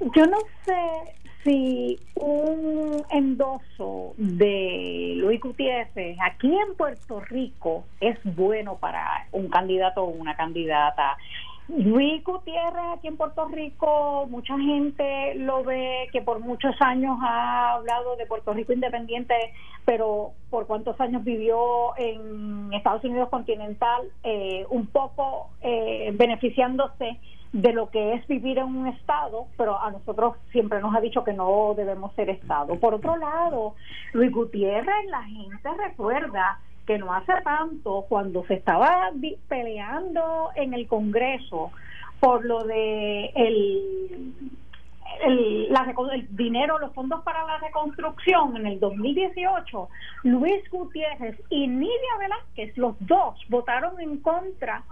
yo 0.00 0.26
no 0.26 0.38
sé 0.64 1.21
si 1.44 1.98
un 2.14 3.02
endoso 3.10 4.14
de 4.16 5.14
Luis 5.16 5.40
Gutiérrez 5.40 6.16
aquí 6.22 6.54
en 6.54 6.76
Puerto 6.76 7.20
Rico 7.20 7.84
es 8.00 8.18
bueno 8.24 8.76
para 8.76 9.26
un 9.32 9.48
candidato 9.48 10.04
o 10.04 10.10
una 10.10 10.36
candidata. 10.36 11.16
Luis 11.68 12.22
Gutiérrez 12.24 12.84
aquí 12.96 13.08
en 13.08 13.16
Puerto 13.16 13.46
Rico, 13.48 14.26
mucha 14.28 14.58
gente 14.58 15.34
lo 15.36 15.64
ve 15.64 16.08
que 16.12 16.20
por 16.20 16.40
muchos 16.40 16.74
años 16.80 17.16
ha 17.22 17.74
hablado 17.74 18.16
de 18.16 18.26
Puerto 18.26 18.52
Rico 18.52 18.72
independiente, 18.72 19.34
pero 19.84 20.32
por 20.50 20.66
cuántos 20.66 21.00
años 21.00 21.24
vivió 21.24 21.96
en 21.96 22.72
Estados 22.74 23.04
Unidos 23.04 23.28
continental, 23.30 24.02
eh, 24.22 24.66
un 24.70 24.86
poco 24.86 25.50
eh, 25.62 26.10
beneficiándose 26.14 27.18
de 27.52 27.72
lo 27.72 27.90
que 27.90 28.14
es 28.14 28.26
vivir 28.26 28.58
en 28.58 28.64
un 28.64 28.86
estado, 28.86 29.46
pero 29.56 29.78
a 29.78 29.90
nosotros 29.90 30.36
siempre 30.50 30.80
nos 30.80 30.94
ha 30.94 31.00
dicho 31.00 31.22
que 31.22 31.34
no 31.34 31.74
debemos 31.76 32.14
ser 32.14 32.30
estado. 32.30 32.76
Por 32.76 32.94
otro 32.94 33.16
lado, 33.16 33.74
Luis 34.12 34.32
Gutiérrez, 34.32 35.06
la 35.10 35.22
gente 35.22 35.68
recuerda 35.76 36.58
que 36.86 36.98
no 36.98 37.12
hace 37.12 37.32
tanto, 37.44 38.06
cuando 38.08 38.44
se 38.46 38.54
estaba 38.54 39.10
peleando 39.48 40.50
en 40.56 40.74
el 40.74 40.88
Congreso 40.88 41.70
por 42.18 42.44
lo 42.44 42.64
de 42.64 43.26
el, 43.34 44.32
el 46.12 46.36
dinero, 46.36 46.78
los 46.78 46.92
fondos 46.92 47.22
para 47.22 47.44
la 47.44 47.58
reconstrucción 47.58 48.56
en 48.56 48.66
el 48.66 48.80
2018, 48.80 49.88
Luis 50.24 50.68
Gutiérrez 50.70 51.40
y 51.50 51.66
Nidia 51.66 52.16
Velázquez, 52.18 52.76
los 52.76 52.96
dos 53.00 53.38
votaron 53.48 54.00
en 54.00 54.18
contra, 54.18 54.82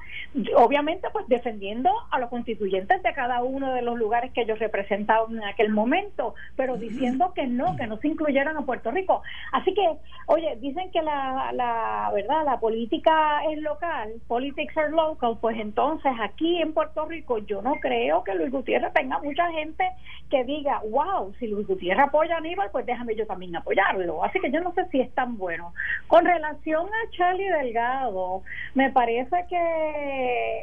obviamente 0.57 1.09
pues 1.13 1.27
defendiendo 1.29 1.91
a 2.11 2.19
los 2.19 2.31
constituyentes 2.31 3.03
de 3.03 3.13
cada 3.15 3.43
uno 3.43 3.73
de 3.73 3.83
los 3.83 3.99
lugares 3.99 4.33
que 4.33 4.43
ellos 4.43 4.59
representaban 4.59 5.37
en 5.37 5.45
aquel 5.45 5.71
momento, 5.71 6.35
pero 6.57 6.77
diciendo 6.77 7.33
que 7.35 7.47
no, 7.47 7.77
que 7.77 7.87
no 7.87 7.99
se 7.99 8.09
incluyeran 8.09 8.57
a 8.57 8.63
Puerto 8.63 8.91
Rico. 8.91 9.23
Así 9.53 9.75
que, 9.75 9.89
oye, 10.27 10.57
dicen 10.61 10.91
que 10.91 11.03
la, 11.03 11.51
la 11.53 12.11
verdad, 12.15 12.45
la 12.45 12.59
política 12.59 13.45
es 13.51 13.59
local, 13.61 14.13
politics 14.29 14.77
are 14.77 14.91
local, 14.91 15.39
pues 15.41 15.59
entonces 15.59 16.13
aquí 16.21 16.61
en 16.61 16.73
Puerto 16.73 17.07
Rico 17.07 17.39
yo 17.39 17.63
no 17.63 17.75
creo 17.81 18.25
que 18.25 18.35
Luis 18.35 18.51
Gutiérrez 18.51 18.93
tenga 18.93 19.19
mucha 19.19 19.51
gente 19.53 19.85
que 20.31 20.45
diga, 20.45 20.81
wow, 20.89 21.35
si 21.39 21.49
Luis 21.49 21.67
Gutiérrez 21.67 22.07
apoya 22.07 22.37
a 22.37 22.39
Aníbal, 22.39 22.71
pues 22.71 22.87
déjame 22.87 23.17
yo 23.17 23.27
también 23.27 23.57
apoyarlo. 23.57 24.23
Así 24.25 24.39
que 24.41 24.51
yo 24.51 24.61
no 24.61 24.73
sé 24.75 24.87
si 24.91 25.01
es 25.01 25.13
tan 25.15 25.37
bueno. 25.37 25.75
Con 26.07 26.25
relación 26.25 26.87
a 26.87 27.11
Charlie 27.11 27.51
Delgado, 27.51 28.43
me 28.75 28.91
parece 28.91 29.45
que, 29.49 30.63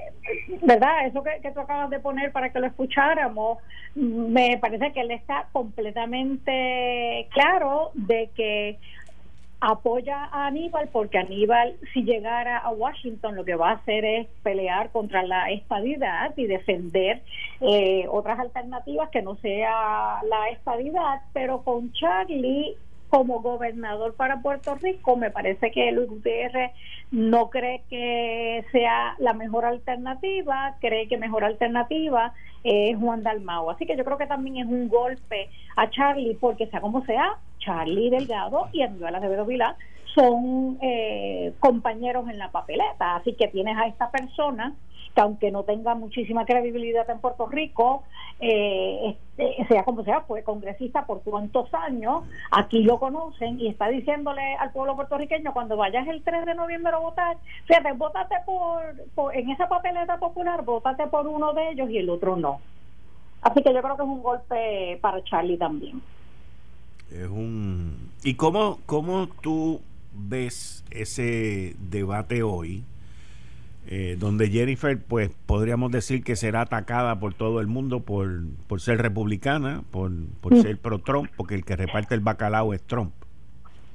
¿verdad? 0.61 1.07
Eso 1.07 1.23
que, 1.23 1.39
que 1.41 1.51
tú 1.51 1.59
acabas 1.59 1.89
de 1.89 1.99
poner 1.99 2.31
para 2.31 2.51
que 2.51 2.59
lo 2.59 2.67
escucháramos, 2.67 3.59
me 3.95 4.57
parece 4.57 4.91
que 4.93 5.01
él 5.01 5.11
está 5.11 5.47
completamente 5.51 7.27
claro 7.33 7.91
de 7.93 8.29
que 8.35 8.79
apoya 9.59 10.25
a 10.25 10.47
Aníbal 10.47 10.89
porque 10.91 11.17
Aníbal 11.17 11.77
si 11.93 12.03
llegara 12.03 12.57
a 12.57 12.69
Washington 12.69 13.35
lo 13.35 13.43
que 13.43 13.55
va 13.55 13.71
a 13.71 13.73
hacer 13.73 14.05
es 14.05 14.27
pelear 14.43 14.91
contra 14.91 15.23
la 15.23 15.49
estadidad 15.51 16.33
y 16.37 16.45
defender 16.45 17.23
eh, 17.61 18.05
otras 18.09 18.39
alternativas 18.39 19.09
que 19.09 19.21
no 19.21 19.35
sea 19.37 20.21
la 20.29 20.49
estadidad, 20.49 21.21
pero 21.33 21.63
con 21.63 21.91
Charlie 21.93 22.77
como 23.09 23.41
gobernador 23.41 24.15
para 24.15 24.41
Puerto 24.41 24.75
Rico, 24.75 25.15
me 25.15 25.31
parece 25.31 25.71
que 25.71 25.91
Luis 25.91 26.09
Gutiérrez 26.09 26.71
no 27.11 27.49
cree 27.49 27.83
que 27.89 28.65
sea 28.71 29.15
la 29.19 29.33
mejor 29.33 29.65
alternativa, 29.65 30.75
cree 30.81 31.07
que 31.07 31.17
mejor 31.17 31.43
alternativa 31.43 32.33
es 32.63 32.97
Juan 32.97 33.23
Dalmao. 33.23 33.71
Así 33.71 33.85
que 33.85 33.95
yo 33.95 34.03
creo 34.03 34.17
que 34.17 34.27
también 34.27 34.57
es 34.57 34.65
un 34.65 34.89
golpe 34.89 35.49
a 35.75 35.89
Charlie, 35.89 36.37
porque 36.39 36.67
sea 36.67 36.81
como 36.81 37.05
sea, 37.05 37.37
Charlie 37.59 38.09
Delgado 38.09 38.67
y 38.73 38.81
Aníbal 38.81 39.15
Acevedo 39.15 39.45
Vilá 39.45 39.75
son 40.13 40.77
eh, 40.81 41.53
compañeros 41.59 42.27
en 42.29 42.39
la 42.39 42.51
papeleta. 42.51 43.15
Así 43.15 43.33
que 43.33 43.47
tienes 43.47 43.77
a 43.77 43.87
esta 43.87 44.11
persona 44.11 44.73
que 45.17 45.21
aunque 45.21 45.49
no 45.49 45.63
tenga 45.63 45.95
muchísima 45.95 46.45
credibilidad 46.45 47.09
en 47.09 47.19
Puerto 47.19 47.47
Rico, 47.47 48.03
eh, 48.39 49.17
este, 49.35 49.65
sea 49.67 49.83
como 49.83 50.03
sea, 50.03 50.21
fue 50.21 50.43
congresista 50.43 51.07
por 51.07 51.23
cuántos 51.23 51.73
años, 51.73 52.23
aquí 52.51 52.83
lo 52.83 52.99
conocen 52.99 53.59
y 53.59 53.67
está 53.67 53.87
diciéndole 53.87 54.53
al 54.57 54.71
pueblo 54.71 54.95
puertorriqueño 54.95 55.53
cuando 55.53 55.75
vayas 55.75 56.07
el 56.07 56.21
3 56.21 56.45
de 56.45 56.53
noviembre 56.53 56.93
a 56.93 56.99
votar, 56.99 57.37
fíjate, 57.65 57.93
votate 57.93 58.35
por, 58.45 59.35
en 59.35 59.49
esa 59.49 59.67
papeleta 59.67 60.19
popular, 60.19 60.63
votate 60.63 61.07
por 61.07 61.25
uno 61.25 61.51
de 61.53 61.71
ellos 61.71 61.89
y 61.89 61.97
el 61.97 62.11
otro 62.11 62.35
no. 62.35 62.61
Así 63.41 63.63
que 63.63 63.73
yo 63.73 63.81
creo 63.81 63.97
que 63.97 64.03
es 64.03 64.09
un 64.09 64.21
golpe 64.21 64.99
para 65.01 65.23
Charlie 65.23 65.57
también. 65.57 65.99
Es 67.11 67.27
un... 67.27 68.11
¿Y 68.23 68.35
cómo, 68.35 68.77
cómo 68.85 69.29
tú 69.41 69.81
ves 70.13 70.85
ese 70.91 71.75
debate 71.79 72.43
hoy? 72.43 72.83
Eh, 73.89 74.17
donde 74.19 74.49
Jennifer, 74.49 75.01
pues 75.01 75.29
podríamos 75.45 75.91
decir 75.91 76.21
que 76.21 76.35
será 76.35 76.61
atacada 76.61 77.19
por 77.19 77.33
todo 77.33 77.61
el 77.61 77.67
mundo 77.67 78.01
por, 78.01 78.29
por 78.67 78.81
ser 78.81 79.01
republicana, 79.01 79.83
por, 79.91 80.11
por 80.41 80.55
mm. 80.55 80.57
ser 80.57 80.77
pro-Trump, 80.77 81.29
porque 81.37 81.55
el 81.55 81.63
que 81.63 81.77
reparte 81.77 82.13
el 82.13 82.19
bacalao 82.19 82.73
es 82.73 82.83
Trump. 82.83 83.13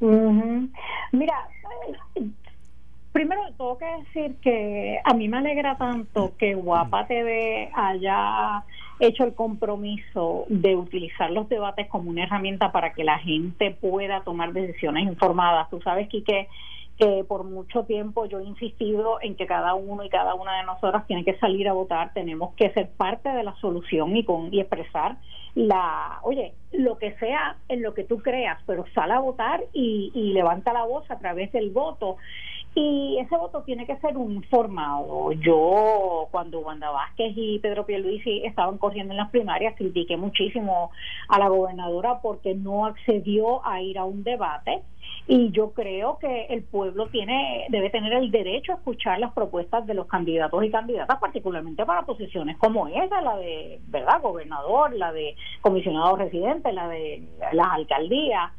Mira, 0.00 1.34
primero 3.12 3.42
tengo 3.56 3.78
que 3.78 3.84
decir 3.84 4.36
que 4.40 4.98
a 5.04 5.14
mí 5.14 5.28
me 5.28 5.36
alegra 5.36 5.76
tanto 5.76 6.32
que 6.38 6.54
Guapa 6.54 7.06
TV 7.06 7.70
haya 7.74 8.64
hecho 8.98 9.24
el 9.24 9.34
compromiso 9.34 10.46
de 10.48 10.74
utilizar 10.74 11.30
los 11.30 11.48
debates 11.48 11.88
como 11.88 12.08
una 12.08 12.24
herramienta 12.24 12.72
para 12.72 12.94
que 12.94 13.04
la 13.04 13.18
gente 13.18 13.72
pueda 13.72 14.22
tomar 14.22 14.52
decisiones 14.52 15.04
informadas. 15.04 15.68
Tú 15.70 15.80
sabes, 15.82 16.08
Quique, 16.08 16.48
que 17.02 17.24
por 17.24 17.42
mucho 17.42 17.82
tiempo 17.82 18.26
yo 18.26 18.38
he 18.38 18.44
insistido 18.44 19.18
en 19.20 19.34
que 19.34 19.46
cada 19.46 19.74
uno 19.74 20.04
y 20.04 20.08
cada 20.08 20.34
una 20.34 20.58
de 20.58 20.64
nosotras 20.64 21.04
tiene 21.08 21.24
que 21.24 21.36
salir 21.38 21.68
a 21.68 21.72
votar, 21.72 22.12
tenemos 22.14 22.54
que 22.54 22.70
ser 22.70 22.90
parte 22.90 23.28
de 23.28 23.42
la 23.42 23.56
solución 23.56 24.16
y 24.16 24.24
con 24.24 24.54
y 24.54 24.60
expresar 24.60 25.16
la, 25.56 26.20
oye, 26.22 26.54
lo 26.70 26.98
que 26.98 27.16
sea 27.16 27.56
en 27.68 27.82
lo 27.82 27.92
que 27.92 28.04
tú 28.04 28.18
creas, 28.18 28.58
pero 28.66 28.84
sal 28.94 29.10
a 29.10 29.18
votar 29.18 29.64
y, 29.72 30.12
y 30.14 30.32
levanta 30.32 30.72
la 30.72 30.84
voz 30.84 31.10
a 31.10 31.18
través 31.18 31.50
del 31.50 31.70
voto. 31.70 32.18
Y 32.74 33.18
ese 33.18 33.36
voto 33.36 33.62
tiene 33.64 33.84
que 33.84 33.96
ser 33.96 34.12
informado. 34.12 35.32
Yo, 35.32 36.28
cuando 36.30 36.60
Wanda 36.60 36.90
Vázquez 36.90 37.34
y 37.36 37.58
Pedro 37.58 37.84
Pierluisi 37.84 38.46
estaban 38.46 38.78
corriendo 38.78 39.12
en 39.12 39.18
las 39.18 39.30
primarias, 39.30 39.74
critiqué 39.76 40.16
muchísimo 40.16 40.90
a 41.28 41.38
la 41.38 41.48
gobernadora 41.48 42.20
porque 42.22 42.54
no 42.54 42.86
accedió 42.86 43.66
a 43.66 43.82
ir 43.82 43.98
a 43.98 44.04
un 44.04 44.22
debate 44.24 44.82
y 45.26 45.52
yo 45.52 45.72
creo 45.72 46.18
que 46.18 46.46
el 46.46 46.64
pueblo 46.64 47.06
tiene 47.06 47.66
debe 47.68 47.90
tener 47.90 48.12
el 48.12 48.30
derecho 48.30 48.72
a 48.72 48.76
escuchar 48.76 49.20
las 49.20 49.32
propuestas 49.32 49.86
de 49.86 49.94
los 49.94 50.06
candidatos 50.06 50.64
y 50.64 50.70
candidatas 50.70 51.18
particularmente 51.20 51.86
para 51.86 52.02
posiciones 52.02 52.56
como 52.58 52.88
esa 52.88 53.20
la 53.20 53.36
de 53.36 53.80
verdad 53.86 54.20
gobernador 54.20 54.92
la 54.94 55.12
de 55.12 55.36
comisionado 55.60 56.16
residente 56.16 56.72
la 56.72 56.88
de 56.88 57.22
las 57.52 57.68
alcaldías. 57.68 58.50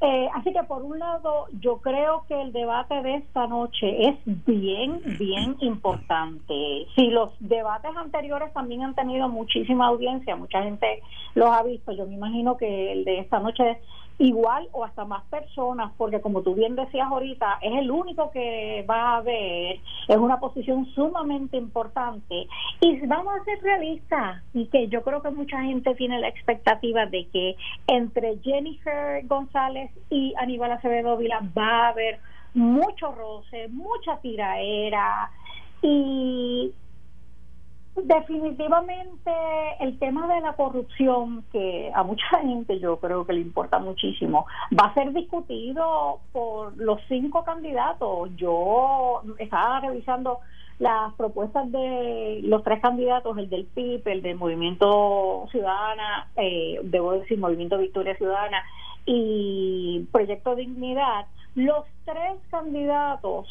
Eh, 0.00 0.28
así 0.34 0.52
que 0.52 0.62
por 0.64 0.82
un 0.82 0.98
lado 0.98 1.46
yo 1.60 1.78
creo 1.78 2.24
que 2.28 2.38
el 2.38 2.52
debate 2.52 3.00
de 3.00 3.14
esta 3.14 3.46
noche 3.46 4.08
es 4.08 4.16
bien 4.44 5.00
bien 5.18 5.56
importante. 5.60 6.86
Si 6.94 7.08
los 7.08 7.30
debates 7.40 7.96
anteriores 7.96 8.52
también 8.52 8.82
han 8.82 8.94
tenido 8.94 9.28
muchísima 9.30 9.86
audiencia 9.86 10.36
mucha 10.36 10.62
gente 10.62 11.02
los 11.34 11.48
ha 11.48 11.62
visto 11.62 11.92
yo 11.92 12.06
me 12.06 12.14
imagino 12.14 12.58
que 12.58 12.92
el 12.92 13.04
de 13.06 13.20
esta 13.20 13.38
noche 13.38 13.78
igual 14.18 14.68
o 14.72 14.84
hasta 14.84 15.04
más 15.04 15.24
personas, 15.24 15.92
porque 15.96 16.20
como 16.20 16.42
tú 16.42 16.54
bien 16.54 16.76
decías 16.76 17.08
ahorita, 17.10 17.58
es 17.62 17.72
el 17.72 17.90
único 17.90 18.30
que 18.30 18.84
va 18.88 19.14
a 19.14 19.16
haber, 19.16 19.80
es 20.08 20.16
una 20.16 20.38
posición 20.38 20.86
sumamente 20.94 21.56
importante. 21.56 22.46
Y 22.80 23.06
vamos 23.06 23.34
a 23.34 23.44
ser 23.44 23.60
realistas, 23.62 24.42
y 24.52 24.66
que 24.66 24.88
yo 24.88 25.02
creo 25.02 25.22
que 25.22 25.30
mucha 25.30 25.62
gente 25.62 25.94
tiene 25.94 26.20
la 26.20 26.28
expectativa 26.28 27.06
de 27.06 27.26
que 27.28 27.56
entre 27.86 28.38
Jennifer 28.38 29.26
González 29.26 29.90
y 30.10 30.34
Aníbal 30.38 30.72
Acevedo 30.72 31.16
Vila 31.16 31.42
va 31.56 31.86
a 31.86 31.88
haber 31.88 32.20
mucho 32.54 33.10
roce, 33.12 33.68
mucha 33.68 34.18
tiraera, 34.20 35.30
y 35.82 36.72
Definitivamente 37.96 39.30
el 39.78 39.98
tema 40.00 40.26
de 40.26 40.40
la 40.40 40.54
corrupción, 40.54 41.44
que 41.52 41.92
a 41.94 42.02
mucha 42.02 42.26
gente 42.42 42.80
yo 42.80 42.98
creo 42.98 43.24
que 43.24 43.34
le 43.34 43.40
importa 43.40 43.78
muchísimo, 43.78 44.46
va 44.72 44.86
a 44.86 44.94
ser 44.94 45.12
discutido 45.12 46.18
por 46.32 46.76
los 46.76 47.00
cinco 47.08 47.44
candidatos. 47.44 48.30
Yo 48.36 49.22
estaba 49.38 49.80
revisando 49.80 50.40
las 50.78 51.14
propuestas 51.14 51.70
de 51.70 52.40
los 52.42 52.64
tres 52.64 52.80
candidatos, 52.80 53.38
el 53.38 53.48
del 53.48 53.64
PIB, 53.64 54.02
el 54.06 54.22
del 54.22 54.36
Movimiento 54.36 55.46
Ciudadana, 55.52 56.28
eh, 56.36 56.80
debo 56.82 57.12
decir 57.12 57.38
Movimiento 57.38 57.78
Victoria 57.78 58.16
Ciudadana 58.16 58.62
y 59.06 60.06
Proyecto 60.10 60.56
Dignidad, 60.56 61.26
los 61.54 61.84
tres 62.04 62.34
candidatos, 62.50 63.46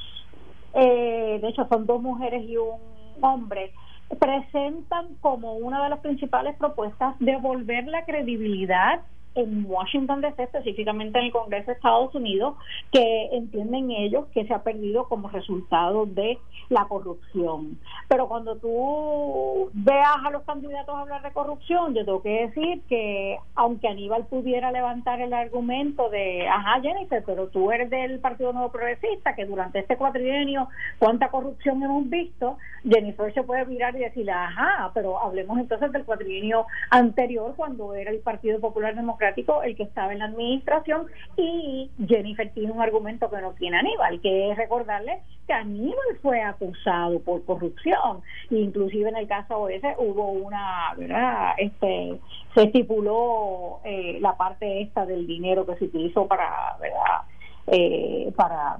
eh, 0.74 1.40
de 1.42 1.48
hecho 1.48 1.66
son 1.70 1.86
dos 1.86 2.02
mujeres 2.02 2.44
y 2.44 2.58
un 2.58 2.78
hombre, 3.22 3.72
presentan 4.15 5.15
como 5.21 5.56
una 5.56 5.84
de 5.84 5.89
las 5.89 5.99
principales 5.99 6.56
propuestas 6.58 7.15
devolver 7.19 7.86
la 7.88 8.06
credibilidad 8.06 9.02
en 9.36 9.65
Washington 9.65 10.22
DC, 10.22 10.43
específicamente 10.43 11.19
en 11.19 11.26
el 11.26 11.32
Congreso 11.32 11.67
de 11.67 11.74
Estados 11.74 12.13
Unidos, 12.13 12.56
que 12.91 13.30
entienden 13.32 13.91
ellos 13.91 14.26
que 14.34 14.46
se 14.46 14.54
ha 14.54 14.63
perdido 14.63 15.08
como 15.08 15.30
resultado 15.30 16.06
de 16.06 16.38
la 16.69 16.86
corrupción. 16.86 17.80
Pero 18.08 18.28
cuando 18.28 18.56
tú 18.58 19.69
veas 19.74 20.17
a 20.24 20.30
los 20.30 20.43
candidatos 20.43 20.96
hablar 20.96 21.22
de 21.24 21.32
corrupción, 21.32 21.93
yo 21.93 22.06
tengo 22.06 22.22
que 22.22 22.48
decir 22.48 22.82
que 22.88 23.38
aunque 23.56 23.88
Aníbal 23.88 24.26
pudiera 24.28 24.72
levantar 24.72 25.19
el 25.22 25.34
argumento 25.34 26.10
de, 26.10 26.48
ajá 26.48 26.80
Jennifer, 26.82 27.24
pero 27.26 27.48
tú 27.48 27.72
eres 27.72 27.89
del 27.89 28.19
Partido 28.19 28.54
Nuevo 28.54 28.72
Progresista, 28.72 29.36
que 29.36 29.46
durante 29.46 29.80
este 29.80 29.98
cuatrienio 29.98 30.67
cuánta 31.00 31.30
corrupción 31.30 31.82
hemos 31.82 32.10
visto, 32.10 32.58
Jennifer 32.84 33.34
se 33.34 33.43
puede 33.43 33.65
mirar 33.65 33.96
y 33.96 34.00
decirle, 34.00 34.32
ajá, 34.32 34.91
pero 34.93 35.19
hablemos 35.19 35.58
entonces 35.60 35.91
del 35.91 36.06
cuatrienio 36.06 36.65
anterior 36.89 37.54
cuando 37.56 37.93
era 37.93 38.12
el 38.12 38.19
Partido 38.19 38.60
Popular 38.60 38.96
Democrático 38.96 39.23
El 39.64 39.76
que 39.76 39.84
estaba 39.84 40.14
en 40.14 40.20
la 40.20 40.26
administración 40.26 41.08
y 41.38 41.90
Jennifer 42.08 42.52
tiene 42.54 42.72
un 42.72 42.82
argumento 42.82 43.30
que 43.30 43.42
no 43.42 43.52
tiene 43.54 43.78
Aníbal, 43.78 44.20
que 44.22 44.52
es 44.52 44.58
recordarle 44.58 45.22
que 45.48 45.54
Aníbal 45.54 46.18
fue 46.22 46.42
acusado 46.42 47.20
por 47.20 47.44
corrupción. 47.46 48.22
Inclusive 48.50 49.10
en 49.10 49.18
el 49.18 49.28
caso 49.28 49.70
ese 49.70 49.96
hubo 49.98 50.32
una, 50.32 50.94
¿verdad? 50.98 51.54
Este, 51.58 52.20
se 52.54 52.64
estipuló 52.64 53.80
eh, 53.84 54.18
la 54.22 54.36
parte 54.38 54.82
esta 54.82 55.06
del 55.06 55.28
dinero 55.28 55.66
que 55.66 55.76
se 55.76 55.86
utilizó 55.86 56.28
para, 56.28 56.78
¿verdad? 56.80 57.22
Eh, 57.67 58.32
para 58.36 58.78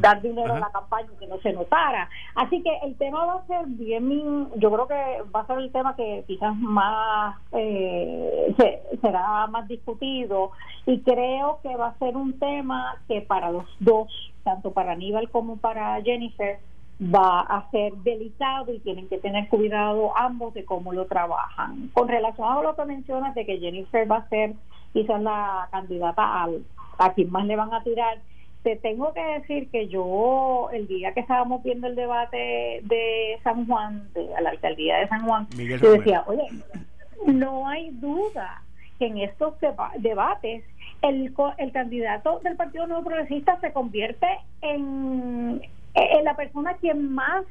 dar 0.00 0.20
dinero 0.20 0.54
a 0.54 0.60
la 0.60 0.70
campaña 0.70 1.08
que 1.18 1.26
no 1.26 1.38
se 1.38 1.52
notara. 1.52 2.08
Así 2.34 2.62
que 2.62 2.70
el 2.84 2.96
tema 2.96 3.24
va 3.24 3.34
a 3.36 3.46
ser 3.46 3.66
bien, 3.66 4.48
yo 4.56 4.70
creo 4.70 4.86
que 4.86 5.22
va 5.34 5.40
a 5.40 5.46
ser 5.46 5.58
el 5.58 5.72
tema 5.72 5.96
que 5.96 6.24
quizás 6.26 6.54
más 6.56 7.36
eh, 7.52 8.54
será 9.00 9.46
más 9.46 9.66
discutido 9.68 10.50
y 10.86 11.00
creo 11.00 11.60
que 11.62 11.74
va 11.76 11.88
a 11.88 11.98
ser 11.98 12.16
un 12.16 12.38
tema 12.38 12.96
que 13.08 13.22
para 13.22 13.50
los 13.50 13.64
dos, 13.80 14.12
tanto 14.44 14.72
para 14.72 14.92
Aníbal 14.92 15.30
como 15.30 15.56
para 15.56 16.00
Jennifer, 16.02 16.58
va 17.02 17.40
a 17.40 17.70
ser 17.70 17.94
delicado 18.04 18.72
y 18.72 18.78
tienen 18.80 19.08
que 19.08 19.18
tener 19.18 19.48
cuidado 19.48 20.16
ambos 20.16 20.54
de 20.54 20.64
cómo 20.64 20.92
lo 20.92 21.06
trabajan. 21.06 21.90
Con 21.94 22.08
relación 22.08 22.46
a 22.46 22.62
lo 22.62 22.76
que 22.76 22.84
mencionas 22.84 23.34
de 23.34 23.46
que 23.46 23.58
Jennifer 23.58 24.10
va 24.10 24.18
a 24.18 24.28
ser 24.28 24.54
quizás 24.92 25.20
la 25.20 25.68
candidata 25.70 26.42
al 26.42 26.62
a 27.04 27.12
quién 27.14 27.30
más 27.30 27.46
le 27.46 27.56
van 27.56 27.72
a 27.72 27.82
tirar. 27.82 28.18
Te 28.62 28.76
tengo 28.76 29.12
que 29.12 29.22
decir 29.22 29.68
que 29.70 29.88
yo, 29.88 30.68
el 30.72 30.86
día 30.86 31.12
que 31.12 31.20
estábamos 31.20 31.62
viendo 31.64 31.88
el 31.88 31.96
debate 31.96 32.80
de 32.84 33.38
San 33.42 33.66
Juan, 33.66 34.08
de 34.14 34.28
la 34.40 34.50
alcaldía 34.50 34.98
de 34.98 35.08
San 35.08 35.26
Juan, 35.26 35.48
yo 35.50 35.92
decía, 35.92 36.22
oye, 36.26 36.46
no 37.26 37.68
hay 37.68 37.90
duda 37.90 38.62
que 38.98 39.06
en 39.06 39.18
estos 39.18 39.54
debates 39.98 40.64
el, 41.02 41.34
el 41.58 41.72
candidato 41.72 42.38
del 42.44 42.56
Partido 42.56 42.86
Nuevo 42.86 43.04
Progresista 43.04 43.58
se 43.60 43.72
convierte 43.72 44.28
en, 44.60 45.60
en 45.94 46.24
la 46.24 46.36
persona 46.36 46.74
quien 46.74 47.12
más 47.12 47.44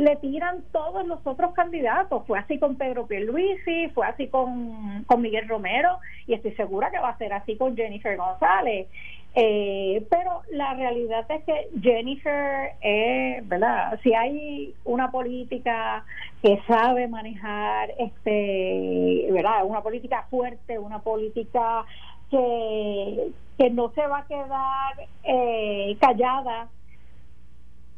le 0.00 0.16
tiran 0.16 0.64
todos 0.72 1.06
los 1.06 1.18
otros 1.26 1.52
candidatos. 1.52 2.26
Fue 2.26 2.38
así 2.38 2.58
con 2.58 2.76
Pedro 2.76 3.06
Pierluisi, 3.06 3.88
fue 3.90 4.06
así 4.06 4.28
con, 4.28 5.04
con 5.04 5.20
Miguel 5.20 5.46
Romero 5.46 5.98
y 6.26 6.32
estoy 6.32 6.52
segura 6.52 6.90
que 6.90 6.98
va 6.98 7.10
a 7.10 7.18
ser 7.18 7.34
así 7.34 7.56
con 7.56 7.76
Jennifer 7.76 8.16
González. 8.16 8.88
Eh, 9.34 10.04
pero 10.10 10.40
la 10.50 10.72
realidad 10.72 11.26
es 11.30 11.44
que 11.44 11.68
Jennifer, 11.82 12.72
eh, 12.80 13.42
¿verdad? 13.44 14.00
Si 14.02 14.14
hay 14.14 14.74
una 14.84 15.10
política 15.10 16.02
que 16.42 16.58
sabe 16.66 17.06
manejar, 17.06 17.90
este, 17.98 19.28
¿verdad? 19.30 19.66
Una 19.66 19.82
política 19.82 20.26
fuerte, 20.30 20.78
una 20.78 21.00
política 21.00 21.84
que, 22.30 23.32
que 23.58 23.70
no 23.70 23.90
se 23.90 24.06
va 24.06 24.20
a 24.20 24.26
quedar 24.26 25.08
eh, 25.24 25.94
callada 26.00 26.68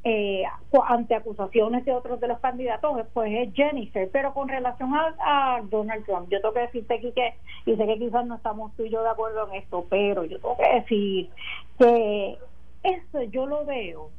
eh, 0.05 0.43
ante 0.89 1.15
acusaciones 1.15 1.85
de 1.85 1.93
otros 1.93 2.21
de 2.21 2.29
los 2.29 2.41
candidatos, 2.41 3.07
pues 3.13 3.33
es 3.33 3.55
Jennifer. 3.55 4.09
Pero 4.13 4.35
con 4.35 4.49
relación 4.49 4.93
a, 4.95 5.61
Donald 5.71 6.05
Trump, 6.05 6.29
yo 6.29 6.41
tengo 6.41 6.55
que 6.55 6.61
decirte 6.61 6.95
aquí 6.95 7.13
que, 7.13 7.35
y 7.67 7.77
sé 7.77 7.87
que 7.87 7.99
quizás 7.99 8.27
no 8.27 8.37
estamos 8.37 8.73
tú 8.77 8.85
y 8.85 8.91
yo 8.91 9.03
de 9.03 9.11
acuerdo 9.11 9.49
en 9.49 9.63
esto, 9.63 9.87
pero 9.89 10.25
yo 10.25 10.39
tengo 10.39 10.57
que 10.57 10.75
decir 10.75 11.31
que 11.79 12.39
eso 12.83 13.23
yo 13.31 13.47
lo 13.47 13.65
veo, 13.65 14.11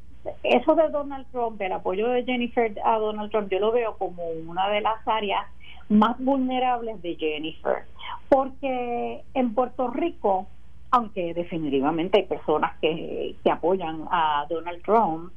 eso 0.43 0.75
de 0.75 0.87
Donald 0.89 1.27
Trump, 1.31 1.61
el 1.61 1.73
apoyo 1.73 2.07
de 2.07 2.23
Jennifer 2.23 2.73
a 2.85 2.97
Donald 2.97 3.29
Trump, 3.31 3.49
yo 3.51 3.59
lo 3.59 3.71
veo 3.71 3.97
como 3.97 4.23
una 4.47 4.69
de 4.69 4.81
las 4.81 5.05
áreas 5.05 5.45
más 5.89 6.17
vulnerables 6.19 7.01
de 7.01 7.15
Jennifer, 7.15 7.83
porque 8.29 9.21
en 9.33 9.53
Puerto 9.53 9.89
Rico, 9.89 10.47
aunque 10.91 11.33
definitivamente 11.33 12.19
hay 12.19 12.25
personas 12.25 12.77
que, 12.79 13.35
que 13.43 13.51
apoyan 13.51 14.05
a 14.09 14.45
Donald 14.49 14.81
Trump, 14.83 15.33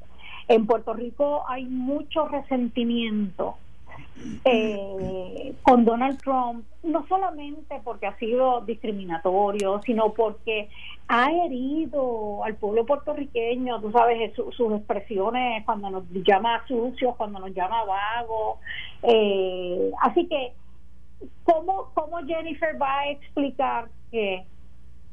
en 0.49 0.67
Puerto 0.67 0.95
Rico 0.95 1.45
hay 1.49 1.65
mucho 1.65 2.29
resentimiento 2.29 3.57
eh, 4.45 5.55
con 5.63 5.85
Donald 5.85 6.21
Trump, 6.23 6.65
no 6.83 7.07
solamente 7.07 7.81
porque 7.85 8.07
ha 8.07 8.17
sido 8.19 8.61
discriminatorio, 8.63 9.81
sino 9.85 10.13
porque 10.13 10.69
ha 11.09 11.31
herido 11.33 12.43
al 12.45 12.55
pueblo 12.55 12.87
puertorriqueño, 12.87 13.81
tú 13.81 13.91
sabes, 13.93 14.33
sus 14.35 14.73
expresiones 14.73 15.65
cuando 15.65 15.91
nos 15.91 16.05
llama 16.11 16.65
sucios, 16.67 17.17
cuando 17.17 17.41
nos 17.41 17.53
llama 17.55 17.85
vagos. 17.85 18.59
Eh, 19.03 19.91
así 20.01 20.27
que, 20.27 20.53
¿cómo, 21.45 21.91
¿cómo 21.95 22.19
Jennifer 22.27 22.81
va 22.81 23.01
a 23.01 23.11
explicar 23.11 23.89
que 24.11 24.45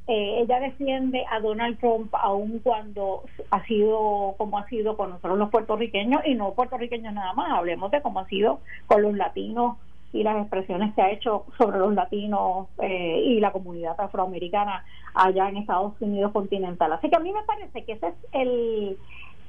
eh, 0.08 0.42
ella 0.42 0.60
defiende 0.60 1.24
a 1.32 1.39
Donald 1.39 1.80
Trump 1.80 2.13
aun 2.16 2.60
cuando 2.60 3.24
ha 3.52 3.63
sido 3.66 4.36
como 4.38 4.58
ha 4.58 4.68
sido 4.68 4.98
con 4.98 5.12
nosotros 5.12 5.38
los 5.38 5.50
puertorriqueños 5.50 6.22
y 6.26 6.36
no 6.36 6.54
puertorriqueños 6.54 7.13
nada 7.13 7.34
más, 7.34 7.52
hablemos 7.52 7.89
de 7.92 8.02
cómo 8.02 8.20
ha 8.20 8.28
sido 8.28 8.60
con 8.88 9.02
los 9.02 9.13
latinos 9.13 9.78
y 10.12 10.24
las 10.24 10.38
expresiones 10.42 10.94
que 10.94 11.02
ha 11.02 11.12
hecho 11.12 11.46
sobre 11.58 11.80
los 11.80 11.94
latinos 11.94 12.68
eh, 12.80 13.22
y 13.26 13.39
la 13.39 13.52
comunidad 13.52 14.00
afroamericana 14.00 14.86
allá 15.16 15.50
en 15.50 15.58
Estados 15.58 15.94
Unidos 16.02 16.32
continental. 16.32 16.94
Así 16.94 17.10
que 17.10 17.16
a 17.16 17.20
mí 17.20 17.32
me 17.32 17.44
parece 17.44 17.84
que 17.84 17.94
ese 17.94 18.08
es 18.08 18.13
el, 18.32 18.98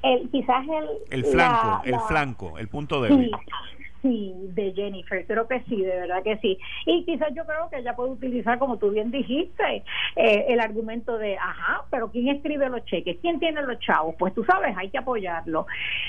el 0.01 0.29
quizás 0.31 0.65
el... 0.67 0.89
El 1.11 1.25
flanco, 1.25 1.81
el 1.83 1.99
flanco, 2.07 2.57
el 2.57 2.67
punto 2.67 3.01
débil. 3.01 3.29
sí, 3.29 3.84
de 4.05 4.73
Jennifer, 4.73 5.25
creo 5.25 5.47
que 5.47 5.61
sí, 5.61 5.81
de 5.81 5.99
verdad 5.99 6.23
que 6.23 6.37
sí. 6.37 6.57
Y 6.85 7.03
quizás 7.05 7.33
yo 7.33 7.45
creo 7.45 7.69
que 7.69 7.77
ella 7.77 7.95
puede 7.95 8.11
utilizar, 8.11 8.59
como 8.59 8.77
tú 8.77 8.91
bien 8.91 9.11
dijiste, 9.11 9.83
eh, 10.15 10.45
el 10.49 10.59
argumento 10.59 11.17
de, 11.17 11.37
ajá, 11.37 11.85
pero 11.89 12.11
¿quién 12.11 12.29
escribe 12.29 12.69
los 12.69 12.85
cheques? 12.85 13.17
¿Quién 13.21 13.39
tiene 13.39 13.61
los 13.61 13.79
chavos? 13.79 14.15
Pues 14.17 14.33
tú 14.33 14.43
sabes, 14.43 14.75
hay 14.77 14.89
que 14.89 14.97
apoyarlo. 14.97 15.65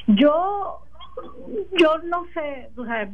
Yo, 0.06 0.80
yo 1.78 1.98
no 2.04 2.26
sé, 2.34 2.70
tú 2.74 2.84
sabes, 2.84 3.08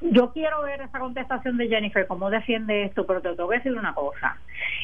yo 0.00 0.32
quiero 0.32 0.62
ver 0.62 0.80
esa 0.80 0.98
contestación 0.98 1.56
de 1.56 1.68
Jennifer, 1.68 2.06
cómo 2.06 2.30
defiende 2.30 2.84
esto, 2.84 3.06
pero 3.06 3.20
te 3.20 3.34
tengo 3.34 3.48
que 3.48 3.56
decir 3.56 3.76
una 3.76 3.94
cosa. 3.94 4.38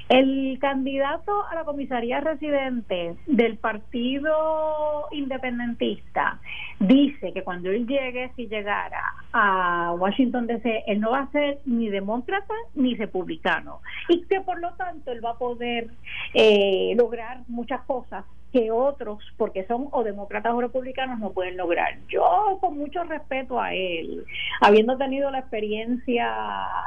El 0.09 0.59
candidato 0.61 1.47
a 1.51 1.55
la 1.55 1.65
comisaría 1.65 2.21
residente 2.21 3.17
del 3.27 3.57
Partido 3.57 5.09
Independentista 5.11 6.39
dice 6.79 7.33
que 7.33 7.43
cuando 7.43 7.71
él 7.71 7.87
llegue, 7.87 8.31
si 8.37 8.47
llegara 8.47 9.03
a 9.33 9.95
Washington 9.99 10.47
DC, 10.47 10.85
él 10.87 11.01
no 11.01 11.11
va 11.11 11.21
a 11.21 11.33
ser 11.33 11.59
ni 11.65 11.89
demócrata 11.89 12.55
ni 12.75 12.95
republicano 12.95 13.81
y 14.09 14.23
que 14.25 14.41
por 14.41 14.61
lo 14.61 14.73
tanto 14.75 15.13
él 15.13 15.25
va 15.25 15.31
a 15.31 15.39
poder 15.39 15.89
eh, 16.35 16.95
lograr 16.97 17.41
muchas 17.49 17.81
cosas 17.83 18.25
que 18.53 18.71
otros, 18.71 19.19
porque 19.37 19.67
son 19.67 19.89
o 19.93 20.03
demócratas 20.03 20.55
o 20.55 20.61
republicanos, 20.61 21.19
no 21.19 21.33
pueden 21.33 21.57
lograr. 21.57 21.99
Yo, 22.09 22.59
con 22.61 22.79
mucho 22.79 23.05
respeto 23.05 23.61
a 23.61 23.75
él, 23.75 24.25
habiendo 24.61 24.97
tenido 24.97 25.31
la 25.31 25.41
experiencia 25.41 26.35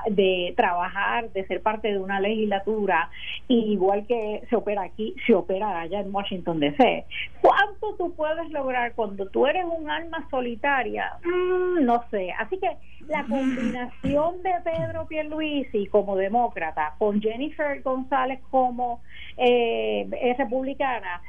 de 0.09 0.53
trabajar, 0.55 1.29
de 1.31 1.45
ser 1.47 1.61
parte 1.61 1.91
de 1.91 1.99
una 1.99 2.19
legislatura, 2.19 3.09
igual 3.47 4.05
que 4.07 4.43
se 4.49 4.55
opera 4.55 4.83
aquí, 4.83 5.15
se 5.27 5.33
opera 5.33 5.81
allá 5.81 5.99
en 5.99 6.13
Washington 6.13 6.59
DC, 6.59 7.05
¿cuánto 7.41 7.95
tú 7.97 8.13
puedes 8.15 8.49
lograr 8.49 8.93
cuando 8.93 9.27
tú 9.27 9.45
eres 9.45 9.65
un 9.65 9.89
alma 9.89 10.27
solitaria? 10.29 11.17
Mm, 11.23 11.85
no 11.85 12.03
sé. 12.09 12.31
Así 12.37 12.57
que 12.57 12.77
la 13.07 13.23
combinación 13.25 14.41
de 14.43 14.51
Pedro 14.63 15.07
Pierluisi 15.07 15.87
como 15.87 16.15
demócrata 16.15 16.93
con 16.97 17.21
Jennifer 17.21 17.81
González 17.81 18.39
como 18.49 19.01
eh, 19.37 20.07
republicana 20.37 21.21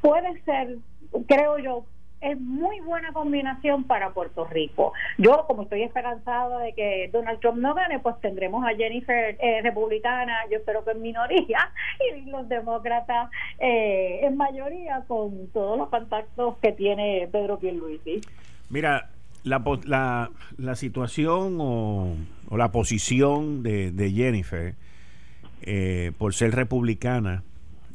puede 0.00 0.40
ser, 0.42 0.78
creo 1.26 1.58
yo, 1.58 1.84
es 2.20 2.40
muy 2.40 2.80
buena 2.80 3.12
combinación 3.12 3.84
para 3.84 4.12
Puerto 4.12 4.44
Rico. 4.44 4.92
Yo, 5.18 5.44
como 5.46 5.62
estoy 5.62 5.82
esperanzada 5.82 6.58
de 6.60 6.72
que 6.72 7.10
Donald 7.12 7.40
Trump 7.40 7.58
no 7.58 7.74
gane, 7.74 8.00
pues 8.00 8.20
tendremos 8.20 8.64
a 8.64 8.74
Jennifer 8.76 9.36
eh, 9.40 9.62
republicana, 9.62 10.34
yo 10.50 10.58
espero 10.58 10.84
que 10.84 10.92
en 10.92 11.02
minoría, 11.02 11.72
y 12.16 12.28
los 12.30 12.48
demócratas 12.48 13.30
eh, 13.58 14.20
en 14.22 14.36
mayoría 14.36 15.04
con 15.06 15.48
todos 15.48 15.78
los 15.78 15.88
contactos 15.88 16.56
que 16.58 16.72
tiene 16.72 17.28
Pedro 17.30 17.58
Pierluisi. 17.58 18.20
Mira, 18.70 19.10
la, 19.44 19.62
la, 19.84 20.30
la 20.56 20.74
situación 20.74 21.58
o, 21.60 22.14
la 22.50 22.72
posición 22.72 23.62
de, 23.62 23.92
de 23.92 24.10
Jennifer 24.10 24.74
eh, 25.62 26.12
por 26.18 26.34
ser 26.34 26.54
republicana 26.54 27.42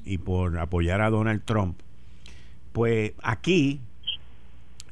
y 0.05 0.17
por 0.17 0.57
apoyar 0.59 1.01
a 1.01 1.09
Donald 1.09 1.43
Trump, 1.45 1.79
pues 2.71 3.13
aquí 3.21 3.79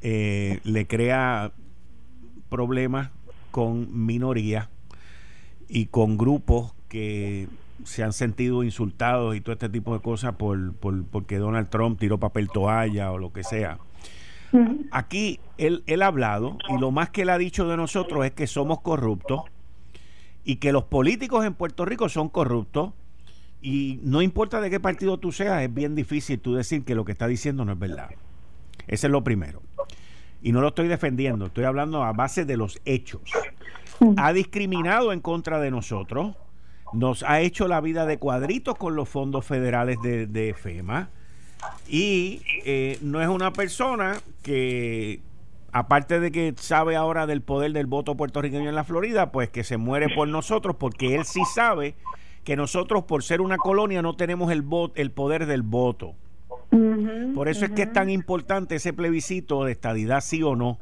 eh, 0.02 0.60
le 0.63 0.88
crea 0.88 1.52
problemas 2.50 3.10
con 3.52 4.06
minorías 4.06 4.69
y 5.67 5.88
con 5.88 6.17
grupos 6.17 6.74
que 6.88 7.47
se 7.84 8.04
han 8.04 8.13
sentido 8.13 8.63
insultados 8.63 9.36
y 9.36 9.41
todo 9.41 9.54
este 9.54 9.69
tipo 9.69 9.93
de 9.93 10.02
cosas 10.02 10.36
por, 10.36 10.74
por 10.76 11.04
porque 11.06 11.38
Donald 11.38 11.69
Trump 11.69 12.00
tiró 12.00 12.19
papel 12.19 12.50
toalla 12.50 13.12
o 13.12 13.17
lo 13.17 13.34
que 13.34 13.43
sea. 13.43 13.80
Aquí 14.91 15.39
él, 15.58 15.84
él 15.88 16.02
ha 16.02 16.08
hablado 16.08 16.58
y 16.69 16.78
lo 16.78 16.91
más 16.91 17.10
que 17.10 17.21
él 17.21 17.30
ha 17.30 17.38
dicho 17.38 17.69
de 17.69 17.78
nosotros 17.78 18.26
es 18.26 18.32
que 18.32 18.47
somos 18.47 18.82
corruptos 18.82 19.43
y 20.43 20.58
que 20.58 20.74
los 20.74 20.84
políticos 20.84 21.45
en 21.45 21.54
Puerto 21.54 21.86
Rico 21.86 22.10
son 22.10 22.28
corruptos 22.28 22.91
y 23.62 24.00
no 24.04 24.21
importa 24.21 24.60
de 24.60 24.69
qué 24.69 24.80
partido 24.80 25.17
tú 25.17 25.32
seas, 25.32 25.62
es 25.62 25.74
bien 25.74 25.95
difícil 25.95 26.39
tú 26.39 26.56
decir 26.56 26.84
que 26.84 26.95
lo 26.95 27.06
que 27.06 27.12
está 27.12 27.28
diciendo 27.28 27.63
no 27.63 27.74
es 27.74 27.80
verdad. 27.80 28.10
Ese 28.88 29.08
es 29.08 29.12
lo 29.12 29.24
primero. 29.24 29.62
Y 30.41 30.52
no 30.52 30.62
lo 30.62 30.69
estoy 30.69 30.88
defendiendo, 30.88 31.45
estoy 31.45 31.65
hablando 31.65 32.04
a 32.04 32.13
base 32.13 32.45
de 32.45 32.58
los 32.58 32.80
hechos. 32.86 33.21
Ha 34.17 34.34
discriminado 34.34 35.13
en 35.13 35.19
contra 35.19 35.60
de 35.60 35.69
nosotros, 35.69 36.36
nos 36.93 37.21
ha 37.24 37.39
hecho 37.41 37.67
la 37.67 37.82
vida 37.82 38.08
de 38.08 38.17
cuadritos 38.17 38.76
con 38.76 38.95
los 38.95 39.08
fondos 39.08 39.45
federales 39.45 39.97
de, 40.02 40.56
FEMA 40.58 41.10
y 41.88 42.41
eh, 42.65 42.97
no 43.02 43.21
es 43.21 43.28
una 43.28 43.54
persona 43.54 44.19
que 44.41 45.21
aparte 45.71 46.19
de 46.19 46.32
que 46.32 46.54
sabe 46.58 46.95
ahora 46.95 47.28
del 47.28 47.41
poder 47.41 47.74
del 47.74 47.86
voto 47.86 48.17
puertorriqueño 48.17 48.67
en 48.67 48.76
la 48.76 48.84
Florida, 48.84 49.32
pues 49.32 49.50
que 49.50 49.63
se 49.63 49.78
muere 49.78 50.08
por 50.13 50.28
nosotros 50.28 50.76
porque 50.78 51.15
él 51.15 51.26
sí 51.26 51.41
sabe 51.54 51.95
que 52.43 52.56
nosotros 52.56 53.04
por 53.04 53.23
ser 53.23 53.41
una 53.41 53.58
colonia 53.58 54.01
no 54.01 54.15
tenemos 54.15 54.51
el, 54.51 54.63
el 54.95 55.12
poder 55.12 55.45
del 55.45 55.62
voto. 55.62 56.15
por 57.36 57.49
eso 57.49 57.65
es 57.65 57.71
que 57.71 57.84
es 57.84 57.93
tan 57.93 58.10
importante 58.10 58.75
ese 58.75 58.93
plebiscito 58.93 59.65
de 59.65 59.71
estadidad 59.71 60.21
sí 60.21 60.41
o 60.41 60.56
no 60.56 60.80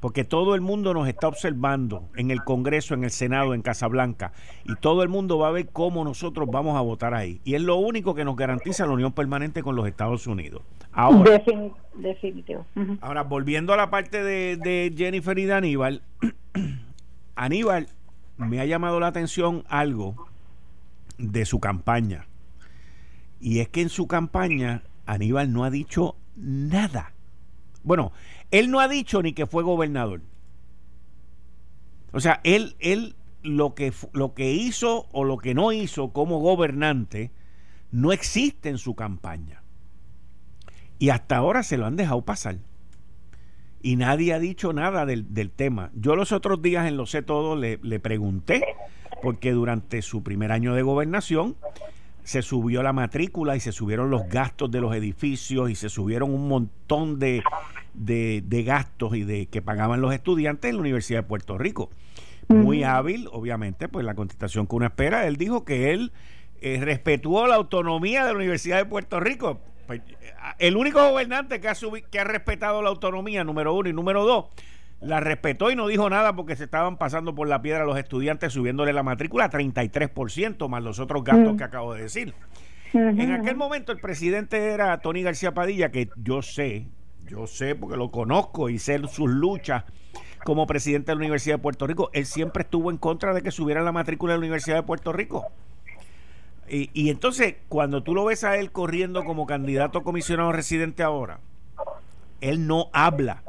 porque 0.00 0.24
todo 0.24 0.54
el 0.54 0.62
mundo 0.62 0.94
nos 0.94 1.06
está 1.06 1.28
observando 1.28 2.08
en 2.16 2.30
el 2.30 2.42
Congreso, 2.42 2.94
en 2.94 3.04
el 3.04 3.10
Senado, 3.10 3.54
en 3.54 3.62
Casablanca, 3.62 4.32
y 4.64 4.74
todo 4.76 5.02
el 5.02 5.10
mundo 5.10 5.38
va 5.38 5.48
a 5.48 5.52
ver 5.52 5.68
cómo 5.68 6.04
nosotros 6.04 6.48
vamos 6.50 6.76
a 6.76 6.80
votar 6.80 7.14
ahí. 7.14 7.40
Y 7.44 7.54
es 7.54 7.62
lo 7.62 7.76
único 7.76 8.14
que 8.14 8.24
nos 8.24 8.34
garantiza 8.34 8.86
la 8.86 8.92
unión 8.92 9.12
permanente 9.12 9.62
con 9.62 9.76
los 9.76 9.86
Estados 9.86 10.26
Unidos. 10.26 10.62
Ahora, 10.92 11.42
definitivo. 11.94 12.64
Ahora, 13.00 13.22
volviendo 13.22 13.72
a 13.72 13.76
la 13.76 13.90
parte 13.90 14.24
de, 14.24 14.92
Jennifer 14.96 15.38
y 15.38 15.44
de 15.44 15.52
Aníbal, 15.52 16.02
Aníbal 17.36 17.88
me 18.38 18.60
ha 18.60 18.64
llamado 18.64 18.98
la 19.00 19.08
atención 19.08 19.64
algo 19.68 20.26
de 21.20 21.44
su 21.44 21.60
campaña. 21.60 22.26
Y 23.40 23.60
es 23.60 23.68
que 23.68 23.82
en 23.82 23.88
su 23.88 24.06
campaña 24.06 24.82
Aníbal 25.06 25.52
no 25.52 25.64
ha 25.64 25.70
dicho 25.70 26.16
nada. 26.36 27.12
Bueno, 27.82 28.12
él 28.50 28.70
no 28.70 28.80
ha 28.80 28.88
dicho 28.88 29.22
ni 29.22 29.32
que 29.32 29.46
fue 29.46 29.62
gobernador. 29.62 30.22
O 32.12 32.20
sea, 32.20 32.40
él, 32.44 32.76
él 32.80 33.16
lo, 33.42 33.74
que, 33.74 33.92
lo 34.12 34.34
que 34.34 34.52
hizo 34.52 35.08
o 35.12 35.24
lo 35.24 35.38
que 35.38 35.54
no 35.54 35.72
hizo 35.72 36.12
como 36.12 36.38
gobernante 36.40 37.30
no 37.90 38.12
existe 38.12 38.68
en 38.68 38.78
su 38.78 38.94
campaña. 38.94 39.62
Y 40.98 41.10
hasta 41.10 41.36
ahora 41.36 41.62
se 41.62 41.78
lo 41.78 41.86
han 41.86 41.96
dejado 41.96 42.22
pasar. 42.22 42.58
Y 43.82 43.96
nadie 43.96 44.34
ha 44.34 44.38
dicho 44.38 44.72
nada 44.72 45.06
del, 45.06 45.50
tema. 45.50 45.90
Yo 45.94 46.14
los 46.14 46.32
otros 46.32 46.60
días 46.60 46.86
en 46.86 46.98
Lo 46.98 47.06
sé 47.06 47.22
todo 47.22 47.56
le, 47.56 47.78
le 47.82 47.98
pregunté, 47.98 48.62
porque 49.22 49.52
durante 49.52 50.02
su 50.02 50.22
primer 50.22 50.52
año 50.52 50.74
de 50.74 50.82
gobernación 50.82 51.56
se 52.24 52.42
subió 52.42 52.82
la 52.82 52.92
matrícula 52.92 53.56
y 53.56 53.60
se 53.60 53.72
subieron 53.72 54.10
los 54.10 54.28
gastos 54.28 54.70
de 54.70 54.80
los 54.80 54.94
edificios 54.94 55.70
y 55.70 55.74
se 55.74 55.88
subieron 55.88 56.32
un 56.32 56.48
montón 56.48 57.18
de, 57.18 57.42
de, 57.94 58.62
gastos 58.62 59.16
y 59.16 59.24
de 59.24 59.46
que 59.46 59.62
pagaban 59.62 60.00
los 60.00 60.12
estudiantes 60.12 60.68
en 60.68 60.76
la 60.76 60.82
Universidad 60.82 61.20
de 61.20 61.28
Puerto 61.28 61.58
Rico. 61.58 61.90
Muy 62.48 62.82
hábil, 62.82 63.28
obviamente, 63.32 63.88
pues 63.88 64.04
la 64.04 64.14
contestación 64.14 64.66
que 64.66 64.74
uno 64.74 64.86
espera. 64.86 65.26
Él 65.28 65.36
dijo 65.36 65.64
que 65.64 65.92
él 65.92 66.12
eh, 66.60 66.80
respetó 66.82 67.46
la 67.46 67.54
autonomía 67.54 68.24
de 68.24 68.32
la 68.32 68.36
Universidad 68.38 68.78
de 68.78 68.86
Puerto 68.86 69.20
Rico. 69.20 69.60
Pues, 69.86 70.02
el 70.58 70.76
único 70.76 71.00
gobernante 71.00 71.60
que 71.60 71.68
ha, 71.68 71.74
que 72.10 72.20
ha 72.20 72.24
respetado 72.24 72.82
la 72.82 72.88
autonomía, 72.88 73.44
número 73.44 73.74
uno, 73.74 73.88
y 73.88 73.92
número 73.92 74.24
dos, 74.24 74.46
la 75.00 75.20
respetó 75.20 75.70
y 75.70 75.76
no 75.76 75.86
dijo 75.86 76.10
nada 76.10 76.34
porque 76.36 76.56
se 76.56 76.64
estaban 76.64 76.98
pasando 76.98 77.34
por 77.34 77.48
la 77.48 77.62
piedra 77.62 77.84
los 77.84 77.98
estudiantes 77.98 78.52
subiéndole 78.52 78.92
la 78.92 79.02
matrícula 79.02 79.46
a 79.46 79.50
33% 79.50 80.68
más 80.68 80.82
los 80.82 80.98
otros 80.98 81.24
gastos 81.24 81.56
que 81.56 81.64
acabo 81.64 81.94
de 81.94 82.02
decir. 82.02 82.34
En 82.92 83.32
aquel 83.32 83.56
momento 83.56 83.92
el 83.92 83.98
presidente 83.98 84.72
era 84.72 84.98
Tony 84.98 85.22
García 85.22 85.54
Padilla, 85.54 85.90
que 85.90 86.10
yo 86.16 86.42
sé, 86.42 86.86
yo 87.28 87.46
sé 87.46 87.74
porque 87.74 87.96
lo 87.96 88.10
conozco 88.10 88.68
y 88.68 88.78
sé 88.78 89.00
sus 89.08 89.30
luchas 89.30 89.84
como 90.44 90.66
presidente 90.66 91.12
de 91.12 91.16
la 91.16 91.20
Universidad 91.20 91.56
de 91.56 91.62
Puerto 91.62 91.86
Rico, 91.86 92.10
él 92.12 92.26
siempre 92.26 92.62
estuvo 92.62 92.90
en 92.90 92.96
contra 92.96 93.32
de 93.32 93.42
que 93.42 93.50
subiera 93.50 93.82
la 93.82 93.92
matrícula 93.92 94.32
de 94.32 94.38
la 94.38 94.40
Universidad 94.40 94.76
de 94.76 94.82
Puerto 94.82 95.12
Rico. 95.12 95.46
Y, 96.68 96.90
y 96.94 97.10
entonces, 97.10 97.56
cuando 97.68 98.02
tú 98.02 98.14
lo 98.14 98.24
ves 98.24 98.42
a 98.44 98.56
él 98.56 98.72
corriendo 98.72 99.24
como 99.24 99.46
candidato 99.46 99.98
a 99.98 100.02
comisionado 100.02 100.52
residente 100.52 101.02
ahora, 101.02 101.40
él 102.40 102.66
no 102.66 102.88
habla 102.92 103.42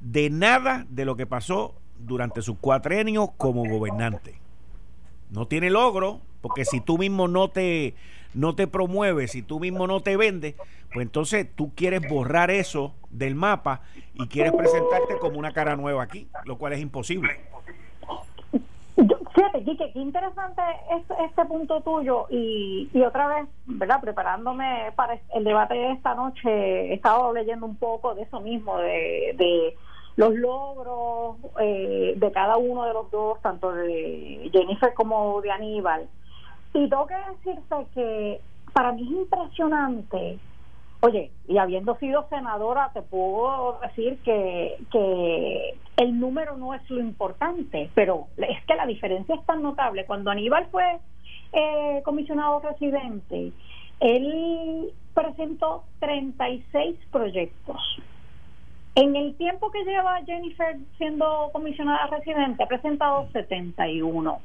de 0.00 0.30
nada 0.30 0.86
de 0.88 1.04
lo 1.04 1.16
que 1.16 1.26
pasó 1.26 1.74
durante 1.98 2.42
sus 2.42 2.58
cuatrenios 2.58 3.30
como 3.36 3.64
gobernante. 3.64 4.38
No 5.30 5.46
tiene 5.46 5.70
logro, 5.70 6.20
porque 6.40 6.64
si 6.64 6.80
tú 6.80 6.98
mismo 6.98 7.28
no 7.28 7.48
te 7.48 7.94
no 8.34 8.54
te 8.54 8.66
promueves, 8.66 9.32
si 9.32 9.42
tú 9.42 9.58
mismo 9.58 9.86
no 9.86 10.00
te 10.00 10.16
vendes, 10.16 10.54
pues 10.92 11.04
entonces 11.04 11.48
tú 11.54 11.72
quieres 11.74 12.02
borrar 12.08 12.50
eso 12.50 12.94
del 13.10 13.34
mapa 13.34 13.80
y 14.14 14.26
quieres 14.28 14.52
presentarte 14.52 15.18
como 15.18 15.38
una 15.38 15.52
cara 15.52 15.76
nueva 15.76 16.02
aquí, 16.02 16.28
lo 16.44 16.58
cual 16.58 16.74
es 16.74 16.80
imposible. 16.80 17.40
Fíjate, 19.34 19.62
Quique, 19.62 19.92
qué 19.92 19.98
interesante 20.00 20.62
es 20.96 21.04
este 21.30 21.44
punto 21.44 21.80
tuyo 21.82 22.26
y, 22.30 22.88
y 22.92 23.02
otra 23.02 23.28
vez, 23.28 23.48
¿verdad? 23.66 24.00
Preparándome 24.00 24.92
para 24.96 25.20
el 25.34 25.44
debate 25.44 25.74
de 25.74 25.92
esta 25.92 26.14
noche, 26.14 26.48
he 26.90 26.94
estado 26.94 27.32
leyendo 27.32 27.64
un 27.64 27.76
poco 27.76 28.14
de 28.14 28.22
eso 28.22 28.40
mismo, 28.40 28.78
de, 28.78 29.34
de 29.36 29.76
los 30.18 30.34
logros 30.34 31.36
eh, 31.60 32.14
de 32.16 32.32
cada 32.32 32.56
uno 32.56 32.84
de 32.84 32.92
los 32.92 33.08
dos, 33.12 33.40
tanto 33.40 33.72
de 33.72 34.50
Jennifer 34.52 34.92
como 34.92 35.40
de 35.40 35.52
Aníbal. 35.52 36.08
Y 36.74 36.88
tengo 36.88 37.06
que 37.06 37.14
decirte 37.14 37.86
que 37.94 38.40
para 38.72 38.90
mí 38.90 39.04
es 39.04 39.10
impresionante. 39.12 40.40
Oye, 41.02 41.30
y 41.46 41.58
habiendo 41.58 41.96
sido 41.98 42.26
senadora, 42.30 42.90
te 42.92 43.02
puedo 43.02 43.78
decir 43.80 44.18
que, 44.24 44.78
que 44.90 45.78
el 45.96 46.18
número 46.18 46.56
no 46.56 46.74
es 46.74 46.90
lo 46.90 46.98
importante, 46.98 47.88
pero 47.94 48.26
es 48.38 48.64
que 48.64 48.74
la 48.74 48.86
diferencia 48.86 49.36
es 49.36 49.46
tan 49.46 49.62
notable. 49.62 50.04
Cuando 50.04 50.32
Aníbal 50.32 50.66
fue 50.72 50.98
eh, 51.52 52.02
comisionado 52.04 52.58
residente, 52.58 53.52
él 54.00 54.92
presentó 55.14 55.84
36 56.00 56.98
proyectos. 57.12 57.80
En 59.00 59.14
el 59.14 59.36
tiempo 59.36 59.70
que 59.70 59.84
lleva 59.84 60.24
Jennifer 60.26 60.76
siendo 60.96 61.50
comisionada 61.52 62.08
residente, 62.08 62.64
ha 62.64 62.66
presentado 62.66 63.28
71. 63.30 64.40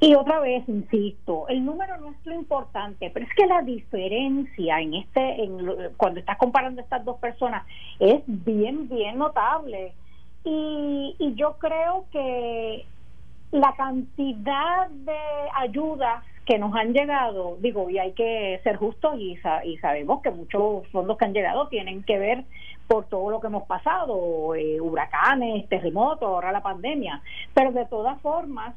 Y 0.00 0.16
otra 0.16 0.40
vez, 0.40 0.68
insisto, 0.68 1.46
el 1.46 1.64
número 1.64 1.96
no 1.98 2.10
es 2.10 2.26
lo 2.26 2.34
importante, 2.34 3.08
pero 3.14 3.24
es 3.24 3.32
que 3.36 3.46
la 3.46 3.62
diferencia 3.62 4.80
en 4.80 4.94
este, 4.94 5.44
en, 5.44 5.92
cuando 5.96 6.18
estás 6.18 6.38
comparando 6.38 6.80
estas 6.80 7.04
dos 7.04 7.20
personas, 7.20 7.64
es 8.00 8.20
bien, 8.26 8.88
bien 8.88 9.16
notable. 9.16 9.92
Y, 10.42 11.14
y 11.16 11.34
yo 11.36 11.56
creo 11.60 12.06
que 12.10 12.84
la 13.52 13.76
cantidad 13.76 14.88
de 14.88 15.20
ayudas 15.54 16.24
que 16.46 16.58
nos 16.58 16.74
han 16.74 16.94
llegado, 16.94 17.58
digo, 17.60 17.88
y 17.90 17.98
hay 17.98 18.10
que 18.12 18.60
ser 18.64 18.74
justos 18.74 19.20
y, 19.20 19.38
y 19.64 19.76
sabemos 19.76 20.20
que 20.20 20.32
muchos 20.32 20.84
fondos 20.88 21.16
que 21.16 21.26
han 21.26 21.34
llegado 21.34 21.68
tienen 21.68 22.02
que 22.02 22.18
ver 22.18 22.44
por 22.88 23.04
todo 23.04 23.30
lo 23.30 23.40
que 23.40 23.46
hemos 23.48 23.64
pasado, 23.64 24.54
eh, 24.54 24.80
huracanes, 24.80 25.68
terremotos, 25.68 26.26
ahora 26.26 26.50
la 26.50 26.62
pandemia, 26.62 27.20
pero 27.54 27.70
de 27.70 27.84
todas 27.84 28.20
formas, 28.22 28.74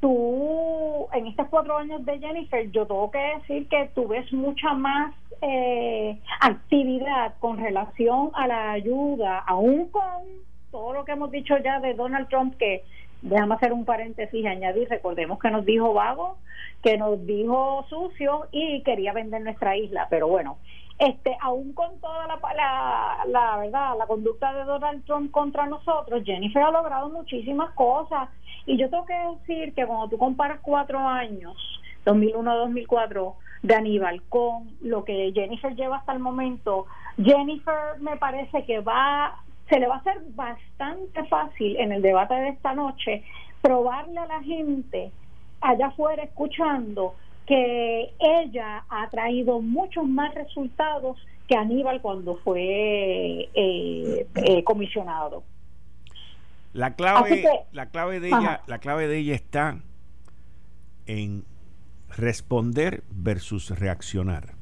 tú, 0.00 1.06
en 1.12 1.28
estos 1.28 1.46
cuatro 1.48 1.76
años 1.76 2.04
de 2.04 2.18
Jennifer, 2.18 2.70
yo 2.72 2.86
tengo 2.86 3.10
que 3.10 3.36
decir 3.38 3.68
que 3.68 3.88
tú 3.94 4.08
ves 4.08 4.30
mucha 4.32 4.74
más 4.74 5.14
eh, 5.40 6.18
actividad 6.40 7.34
con 7.38 7.58
relación 7.58 8.30
a 8.34 8.48
la 8.48 8.72
ayuda, 8.72 9.38
aún 9.38 9.88
con 9.90 10.24
todo 10.72 10.92
lo 10.92 11.04
que 11.04 11.12
hemos 11.12 11.30
dicho 11.30 11.56
ya 11.58 11.78
de 11.78 11.94
Donald 11.94 12.28
Trump, 12.28 12.56
que 12.58 12.82
déjame 13.22 13.54
hacer 13.54 13.72
un 13.72 13.84
paréntesis 13.84 14.34
y 14.34 14.46
añadir, 14.46 14.88
recordemos 14.88 15.38
que 15.38 15.50
nos 15.50 15.64
dijo 15.64 15.94
vago, 15.94 16.36
que 16.82 16.98
nos 16.98 17.24
dijo 17.24 17.86
sucio 17.88 18.48
y 18.50 18.82
quería 18.82 19.12
vender 19.12 19.42
nuestra 19.42 19.76
isla, 19.76 20.08
pero 20.10 20.26
bueno, 20.26 20.58
este 20.98 21.36
aún 21.40 21.72
con 21.72 21.98
toda 22.00 22.26
la, 22.26 22.38
la, 22.54 23.11
la 23.28 23.56
verdad 23.58 23.96
la 23.98 24.06
conducta 24.06 24.52
de 24.52 24.64
Donald 24.64 25.04
Trump 25.04 25.30
contra 25.30 25.66
nosotros 25.66 26.22
Jennifer 26.24 26.62
ha 26.62 26.70
logrado 26.70 27.08
muchísimas 27.10 27.72
cosas. 27.74 28.28
Y 28.66 28.76
yo 28.76 28.88
tengo 28.90 29.04
que 29.06 29.14
decir 29.14 29.74
que 29.74 29.86
cuando 29.86 30.08
tú 30.08 30.18
comparas 30.18 30.60
cuatro 30.62 30.98
años 30.98 31.56
2001-2004 32.04 33.34
de 33.62 33.74
Aníbal 33.74 34.22
con 34.28 34.70
lo 34.82 35.04
que 35.04 35.32
Jennifer 35.34 35.74
lleva 35.74 35.98
hasta 35.98 36.12
el 36.12 36.18
momento 36.18 36.86
Jennifer 37.16 38.00
me 38.00 38.16
parece 38.16 38.64
que 38.64 38.80
va 38.80 39.36
se 39.68 39.78
le 39.78 39.86
va 39.86 39.96
a 39.96 39.98
hacer 39.98 40.18
bastante 40.34 41.24
fácil 41.24 41.76
en 41.76 41.92
el 41.92 42.02
debate 42.02 42.34
de 42.34 42.48
esta 42.50 42.74
noche 42.74 43.22
probarle 43.60 44.18
a 44.18 44.26
la 44.26 44.42
gente 44.42 45.12
allá 45.60 45.86
afuera 45.86 46.24
escuchando 46.24 47.14
que 47.46 48.12
ella 48.18 48.84
ha 48.88 49.08
traído 49.10 49.60
muchos 49.60 50.04
más 50.06 50.34
resultados 50.34 51.16
que 51.52 51.58
Aníbal 51.58 52.00
cuando 52.00 52.36
fue 52.36 53.50
eh, 53.54 54.26
eh, 54.34 54.64
comisionado. 54.64 55.44
La 56.72 56.94
clave, 56.94 57.44
la 57.72 57.90
clave 57.90 58.20
de 58.20 58.28
ella, 58.28 58.62
la 58.66 58.78
clave 58.78 59.06
de 59.06 59.18
ella 59.18 59.34
está 59.34 59.78
en 61.06 61.44
responder 62.16 63.04
versus 63.10 63.78
reaccionar. 63.78 64.54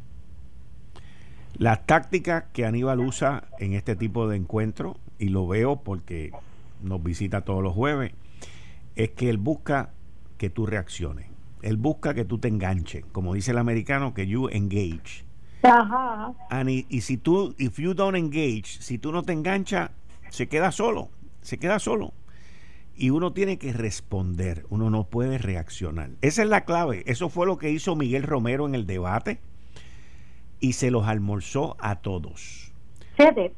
La 1.55 1.85
táctica 1.85 2.49
que 2.53 2.65
Aníbal 2.65 2.99
usa 2.99 3.45
en 3.61 3.75
este 3.75 3.95
tipo 3.95 4.27
de 4.29 4.37
encuentro, 4.37 4.97
y 5.21 5.29
lo 5.29 5.47
veo 5.47 5.77
porque 5.85 6.33
nos 6.83 7.01
visita 7.05 7.43
todos 7.43 7.63
los 7.63 7.73
jueves, 7.73 8.15
es 8.97 9.11
que 9.11 9.31
él 9.31 9.39
busca 9.39 9.91
que 10.39 10.51
tú 10.51 10.67
reacciones. 10.67 11.29
Él 11.63 11.77
busca 11.77 12.15
que 12.15 12.25
tú 12.25 12.39
te 12.39 12.49
enganches, 12.49 13.05
como 13.13 13.35
dice 13.35 13.53
el 13.53 13.59
americano, 13.59 14.13
que 14.13 14.27
you 14.27 14.49
engage. 14.49 15.30
Ajá. 15.63 16.33
y, 16.67 16.87
y, 16.89 17.01
si 17.03 17.17
tú, 17.17 17.55
if 17.59 17.79
you 17.79 17.95
don't 17.95 18.17
engage, 18.17 18.79
si 18.81 18.99
tú 18.99 19.13
no 19.13 19.23
te 19.23 19.33
enganchas, 19.33 19.91
se 20.31 20.49
queda 20.49 20.73
solo, 20.73 21.11
se 21.43 21.59
queda 21.59 21.79
solo. 21.79 22.13
Y 22.97 23.11
uno 23.11 23.33
tiene 23.33 23.59
que 23.59 23.73
responder, 23.73 24.67
uno 24.69 24.91
no 24.91 25.05
puede 25.05 25.39
reaccionar. 25.39 26.11
Esa 26.21 26.43
es 26.43 26.49
la 26.49 26.65
clave. 26.65 27.03
Eso 27.07 27.29
fue 27.29 27.47
lo 27.47 27.57
que 27.57 27.71
hizo 27.71 27.97
Miguel 27.97 28.25
Romero 28.25 28.67
en 28.67 28.75
el 28.75 28.87
debate 28.87 29.41
y 30.61 30.75
se 30.75 30.91
los 30.91 31.07
almorzó 31.07 31.77
a 31.79 31.97
todos. 31.97 32.73
Fíjate, 33.17 33.53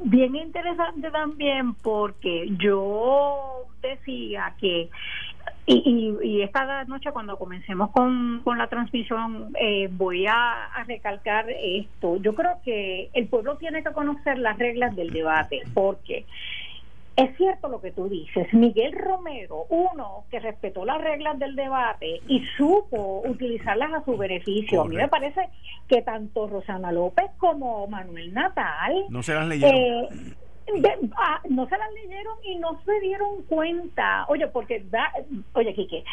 bien 0.00 0.36
interesante 0.36 1.10
también 1.10 1.74
porque 1.74 2.48
yo 2.58 3.64
decía 3.82 4.54
que 4.60 4.90
y, 5.68 6.16
y, 6.22 6.42
esta 6.42 6.84
noche 6.84 7.12
cuando 7.12 7.36
comencemos 7.36 7.90
con, 7.90 8.40
con 8.42 8.56
la 8.56 8.68
transmisión 8.68 9.52
eh, 9.60 9.88
voy 9.92 10.26
a, 10.26 10.70
recalcar 10.86 11.46
esto. 11.50 12.16
Yo 12.16 12.34
creo 12.34 12.60
que 12.64 13.10
el 13.12 13.26
pueblo 13.26 13.56
tiene 13.58 13.82
que 13.82 13.92
conocer 13.92 14.38
las 14.38 14.56
reglas 14.56 14.96
del 14.96 15.10
debate 15.10 15.62
porque 15.74 16.24
es 17.16 17.36
cierto 17.36 17.68
lo 17.68 17.82
que 17.82 17.92
tú 17.92 18.08
dices. 18.08 18.46
Miguel 18.54 18.92
Romero, 18.92 19.66
uno 19.68 20.24
que 20.30 20.40
respetó 20.40 20.86
las 20.86 21.02
reglas 21.02 21.38
del 21.38 21.54
debate 21.54 22.20
y 22.28 22.44
supo 22.56 23.22
utilizarlas 23.26 23.92
a 23.92 24.04
su 24.04 24.16
beneficio. 24.16 24.82
A 24.82 24.84
mí 24.86 24.96
me 24.96 25.08
parece 25.08 25.50
que 25.86 26.00
tanto 26.00 26.46
Rosana 26.46 26.92
López 26.92 27.26
como 27.36 27.86
Manuel 27.88 28.32
Natal 28.32 29.04
no 29.10 29.22
se 29.22 29.34
las 29.34 29.46
leyeron. 29.46 29.74
Eh, 29.74 30.08
Ah, 31.16 31.40
no 31.48 31.66
se 31.68 31.78
las 31.78 31.92
leyeron 31.92 32.36
y 32.44 32.56
no 32.56 32.80
se 32.84 33.00
dieron 33.00 33.42
cuenta. 33.48 34.26
Oye, 34.28 34.46
porque, 34.48 34.84
da, 34.90 35.12
oye, 35.54 35.74
Quique, 35.74 36.04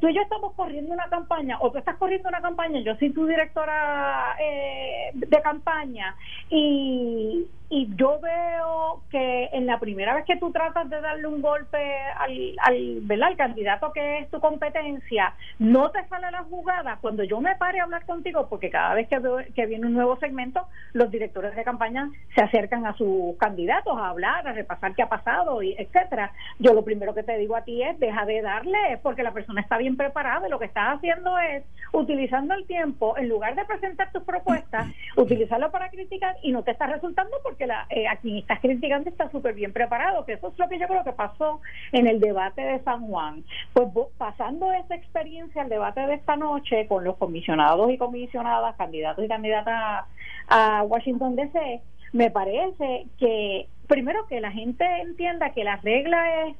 tú 0.00 0.08
y 0.08 0.14
yo 0.14 0.22
estamos 0.22 0.52
corriendo 0.54 0.92
una 0.92 1.08
campaña, 1.08 1.58
o 1.60 1.70
tú 1.70 1.78
estás 1.78 1.96
corriendo 1.96 2.28
una 2.28 2.40
campaña, 2.40 2.80
yo 2.80 2.94
soy 2.96 3.10
tu 3.10 3.26
directora 3.26 4.36
eh, 4.40 5.10
de 5.14 5.42
campaña, 5.42 6.16
y, 6.48 7.46
y 7.70 7.88
yo 7.94 8.18
veo 8.20 9.02
que 9.10 9.48
en 9.52 9.64
la 9.64 9.78
primera 9.78 10.12
vez 10.14 10.24
que 10.24 10.36
tú 10.36 10.50
tratas 10.50 10.90
de 10.90 11.00
darle 11.00 11.28
un 11.28 11.40
golpe 11.40 11.78
al, 12.18 12.56
al, 12.58 12.98
¿verdad? 13.02 13.28
al 13.28 13.36
candidato 13.36 13.92
que 13.92 14.18
es 14.18 14.30
tu 14.30 14.40
competencia, 14.40 15.34
no 15.60 15.90
te 15.92 16.04
sale 16.08 16.32
la 16.32 16.42
jugada. 16.42 16.98
Cuando 17.00 17.22
yo 17.22 17.40
me 17.40 17.54
pare 17.54 17.78
a 17.78 17.84
hablar 17.84 18.04
contigo, 18.06 18.48
porque 18.48 18.70
cada 18.70 18.94
vez 18.94 19.08
que, 19.08 19.20
veo, 19.20 19.38
que 19.54 19.66
viene 19.66 19.86
un 19.86 19.94
nuevo 19.94 20.16
segmento, 20.16 20.66
los 20.94 21.12
directores 21.12 21.54
de 21.54 21.62
campaña 21.62 22.10
se 22.34 22.42
acercan 22.42 22.86
a 22.86 22.96
sus 22.96 23.36
candidatos 23.38 23.96
a 23.96 24.08
hablar, 24.08 24.48
a 24.48 24.52
repasar 24.52 24.96
qué 24.96 25.02
ha 25.04 25.08
pasado, 25.08 25.62
y 25.62 25.74
etcétera. 25.78 26.32
Yo 26.58 26.74
lo 26.74 26.84
primero 26.84 27.14
que 27.14 27.22
te 27.22 27.38
digo 27.38 27.54
a 27.54 27.62
ti 27.62 27.84
es, 27.84 28.00
deja 28.00 28.26
de 28.26 28.42
darle, 28.42 28.98
porque 29.00 29.22
la 29.22 29.32
persona 29.32 29.60
está 29.60 29.78
bien 29.78 29.96
preparada 29.96 30.48
y 30.48 30.50
lo 30.50 30.58
que 30.58 30.64
estás 30.64 30.96
haciendo 30.96 31.38
es, 31.38 31.62
utilizando 31.92 32.54
el 32.54 32.66
tiempo, 32.66 33.16
en 33.16 33.28
lugar 33.28 33.54
de 33.54 33.64
presentar 33.64 34.10
tus 34.10 34.24
propuestas, 34.24 34.88
utilizarlo 35.16 35.70
para 35.70 35.88
criticar 35.88 36.34
y 36.42 36.50
no 36.50 36.64
te 36.64 36.72
está 36.72 36.88
resultando 36.88 37.36
porque 37.44 37.59
la, 37.66 37.86
eh, 37.90 38.06
a 38.08 38.16
quien 38.16 38.38
estás 38.38 38.60
criticando 38.60 39.08
está 39.08 39.30
súper 39.30 39.54
bien 39.54 39.72
preparado, 39.72 40.24
que 40.24 40.34
eso 40.34 40.48
es 40.48 40.58
lo 40.58 40.68
que 40.68 40.78
yo 40.78 40.86
creo 40.86 41.04
que 41.04 41.12
pasó 41.12 41.60
en 41.92 42.06
el 42.06 42.20
debate 42.20 42.62
de 42.62 42.82
San 42.84 43.06
Juan. 43.06 43.44
Pues 43.72 43.88
pasando 44.18 44.72
esa 44.72 44.94
experiencia 44.94 45.62
al 45.62 45.68
debate 45.68 46.00
de 46.06 46.14
esta 46.14 46.36
noche 46.36 46.86
con 46.86 47.04
los 47.04 47.16
comisionados 47.16 47.90
y 47.90 47.98
comisionadas, 47.98 48.76
candidatos 48.76 49.24
y 49.24 49.28
candidatas 49.28 50.04
a 50.48 50.82
Washington 50.84 51.36
DC, 51.36 51.80
me 52.12 52.30
parece 52.30 53.06
que 53.18 53.68
primero 53.86 54.26
que 54.26 54.40
la 54.40 54.52
gente 54.52 54.84
entienda 55.00 55.50
que 55.50 55.64
la 55.64 55.76
regla 55.76 56.46
es 56.46 56.56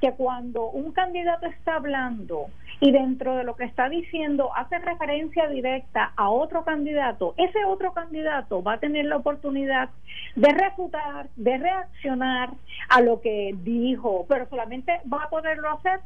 que 0.00 0.12
cuando 0.12 0.70
un 0.70 0.92
candidato 0.92 1.46
está 1.46 1.76
hablando 1.76 2.46
y 2.80 2.90
dentro 2.90 3.36
de 3.36 3.44
lo 3.44 3.56
que 3.56 3.64
está 3.64 3.88
diciendo 3.88 4.50
hace 4.56 4.78
referencia 4.78 5.48
directa 5.48 6.12
a 6.16 6.30
otro 6.30 6.64
candidato, 6.64 7.34
ese 7.36 7.64
otro 7.64 7.92
candidato 7.92 8.62
va 8.62 8.74
a 8.74 8.80
tener 8.80 9.04
la 9.04 9.16
oportunidad 9.16 9.90
de 10.36 10.48
refutar, 10.52 11.28
de 11.36 11.58
reaccionar 11.58 12.50
a 12.88 13.00
lo 13.02 13.20
que 13.20 13.54
dijo, 13.62 14.24
pero 14.28 14.48
solamente 14.48 15.00
va 15.12 15.24
a 15.24 15.30
poderlo 15.30 15.70
hacer 15.70 16.00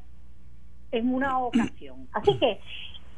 en 0.91 1.15
una 1.15 1.39
ocasión. 1.39 2.09
Así 2.13 2.39
que 2.39 2.61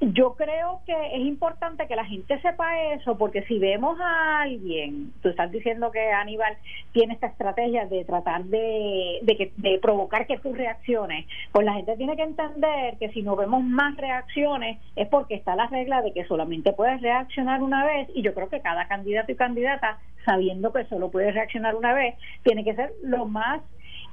yo 0.01 0.34
creo 0.34 0.80
que 0.84 0.94
es 1.14 1.20
importante 1.20 1.86
que 1.86 1.97
la 1.97 2.05
gente 2.05 2.38
sepa 2.40 2.80
eso, 2.92 3.16
porque 3.16 3.42
si 3.44 3.59
vemos 3.59 3.99
a 4.01 4.42
alguien, 4.42 5.12
tú 5.22 5.30
estás 5.30 5.51
diciendo 5.51 5.90
que 5.90 6.12
Aníbal 6.12 6.57
tiene 6.92 7.14
esta 7.14 7.28
estrategia 7.28 7.86
de 7.86 8.05
tratar 8.05 8.44
de, 8.44 9.20
de, 9.22 9.53
de 9.57 9.78
provocar 9.78 10.26
que 10.26 10.38
tú 10.38 10.53
reacciones, 10.53 11.26
pues 11.53 11.64
la 11.64 11.74
gente 11.74 11.97
tiene 11.97 12.16
que 12.16 12.24
entender 12.24 12.99
que 12.99 13.09
si 13.11 13.22
no 13.22 13.36
vemos 13.36 13.62
más 13.64 13.97
reacciones 13.97 14.78
es 14.97 15.09
porque 15.09 15.34
está 15.34 15.57
la 15.57 15.66
regla 15.68 16.03
de 16.03 16.12
que 16.12 16.26
solamente 16.26 16.72
puedes 16.72 17.01
reaccionar 17.01 17.62
una 17.62 17.84
vez, 17.84 18.09
y 18.14 18.22
yo 18.22 18.34
creo 18.34 18.49
que 18.49 18.61
cada 18.61 18.86
candidato 18.88 19.32
y 19.32 19.36
candidata, 19.36 19.99
sabiendo 20.26 20.72
que 20.72 20.84
solo 20.86 21.11
puede 21.11 21.32
reaccionar 21.32 21.74
una 21.74 21.94
vez, 21.94 22.16
tiene 22.42 22.64
que 22.64 22.74
ser 22.74 22.92
lo 23.03 23.24
más 23.24 23.62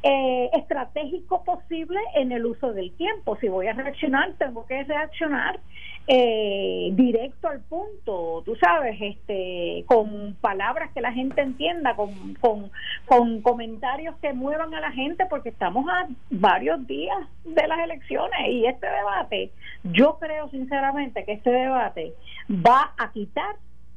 eh, 0.04 0.50
estratégico 0.54 1.44
posible 1.46 2.00
en 2.16 2.34
el 2.34 2.46
uso 2.46 2.74
del 2.74 2.92
tiempo. 2.98 3.38
Si 3.38 3.48
voy 3.48 3.68
a 3.68 3.74
reaccionar, 3.74 4.34
tengo 4.38 4.66
que 4.66 4.84
reaccionar 4.84 5.60
eh, 6.08 6.90
directo 6.92 7.48
al 7.48 7.62
punto, 7.62 8.44
tú 8.44 8.58
sabes, 8.58 8.98
este, 9.00 9.86
con 9.88 10.36
palabras 10.42 10.92
que 10.94 11.00
la 11.00 11.14
gente 11.14 11.42
entienda, 11.42 11.96
con, 11.96 12.34
con, 12.42 12.70
con 13.06 13.42
comentarios 13.42 14.18
que 14.18 14.34
muevan 14.34 14.74
a 14.74 14.82
la 14.82 14.92
gente, 14.92 15.26
porque 15.30 15.50
estamos 15.50 15.86
a 15.88 16.10
varios 16.30 16.86
días 16.86 17.20
de 17.46 17.66
las 17.66 17.80
elecciones 17.80 18.50
y 18.50 18.66
este 18.66 18.86
debate, 18.86 19.52
yo 19.84 20.18
creo 20.20 20.50
sinceramente 20.50 21.24
que 21.24 21.32
este 21.32 21.52
debate 21.52 22.14
va 22.50 22.94
a 22.98 23.14
quitar 23.14 23.56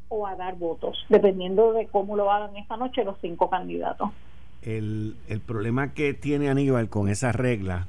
o 0.09 0.29
a 0.29 0.37
dar 0.37 0.55
votos, 0.55 1.05
dependiendo 1.09 1.73
de 1.73 1.89
cómo 1.89 2.15
lo 2.15 2.31
hagan 2.31 2.57
esta 2.57 2.77
noche 2.77 3.03
los 3.03 3.19
cinco 3.21 3.51
candidatos 3.51 4.11
el, 4.67 5.17
el 5.29 5.41
problema 5.41 5.95
que 5.95 6.12
tiene 6.12 6.51
Aníbal 6.51 6.89
con 6.89 7.09
esa 7.09 7.33
regla 7.33 7.87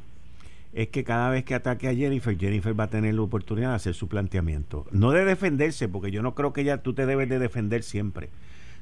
es 0.73 0.89
que 0.89 1.03
cada 1.03 1.31
vez 1.31 1.43
que 1.43 1.55
ataque 1.55 1.87
a 1.87 1.95
Jennifer, 1.95 2.37
Jennifer 2.37 2.79
va 2.79 2.85
a 2.85 2.89
tener 2.89 3.15
la 3.15 3.23
oportunidad 3.23 3.69
de 3.69 3.75
hacer 3.75 3.93
su 3.95 4.07
planteamiento. 4.07 4.85
No 4.91 5.11
de 5.11 5.25
defenderse, 5.25 5.89
porque 5.89 6.11
yo 6.11 6.21
no 6.21 6.35
creo 6.35 6.53
que 6.53 6.63
ya 6.63 6.77
tú 6.77 6.93
te 6.93 7.07
debes 7.07 7.29
de 7.29 7.39
defender 7.39 7.81
siempre. 7.81 8.29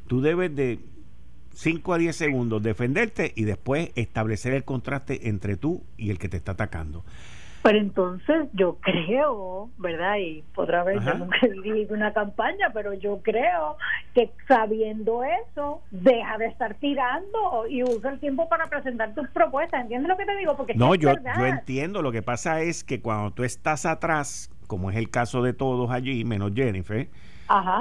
Tú 0.08 0.20
debes 0.22 0.54
de 0.54 0.80
5 1.54 1.94
a 1.94 1.98
10 1.98 2.14
segundos 2.14 2.62
defenderte 2.62 3.32
y 3.36 3.46
después 3.46 3.92
establecer 3.96 4.54
el 4.54 4.66
contraste 4.66 5.30
entre 5.30 5.56
tú 5.56 5.84
y 5.98 6.10
el 6.10 6.20
que 6.20 6.28
te 6.28 6.36
está 6.36 6.52
atacando. 6.52 7.06
Pero 7.66 7.80
entonces 7.80 8.48
yo 8.54 8.78
creo, 8.80 9.72
¿verdad? 9.80 10.18
Y 10.20 10.44
podrá 10.54 10.82
haber, 10.82 11.04
yo 11.04 11.16
nunca 11.16 11.36
dirigido 11.42 11.96
una 11.96 12.14
campaña, 12.14 12.70
pero 12.72 12.94
yo 12.94 13.24
creo 13.24 13.78
que 14.14 14.30
sabiendo 14.48 15.24
eso, 15.24 15.82
deja 15.90 16.38
de 16.38 16.46
estar 16.46 16.76
tirando 16.76 17.66
y 17.68 17.82
usa 17.82 18.12
el 18.12 18.20
tiempo 18.20 18.48
para 18.50 18.68
presentar 18.68 19.16
tus 19.16 19.28
propuestas. 19.30 19.82
¿Entiendes 19.82 20.10
lo 20.10 20.16
que 20.16 20.26
te 20.26 20.38
digo? 20.38 20.56
Porque 20.56 20.76
no, 20.76 20.94
yo, 20.94 21.12
yo 21.40 21.46
entiendo. 21.48 22.04
Lo 22.04 22.12
que 22.12 22.22
pasa 22.22 22.62
es 22.62 22.84
que 22.84 23.02
cuando 23.02 23.32
tú 23.32 23.44
estás 23.44 23.88
atrás, 23.88 24.52
como 24.68 24.92
es 24.92 24.98
el 24.98 25.10
caso 25.10 25.42
de 25.42 25.54
todos 25.54 25.90
allí, 25.90 26.24
menos 26.24 26.52
Jennifer, 26.54 27.10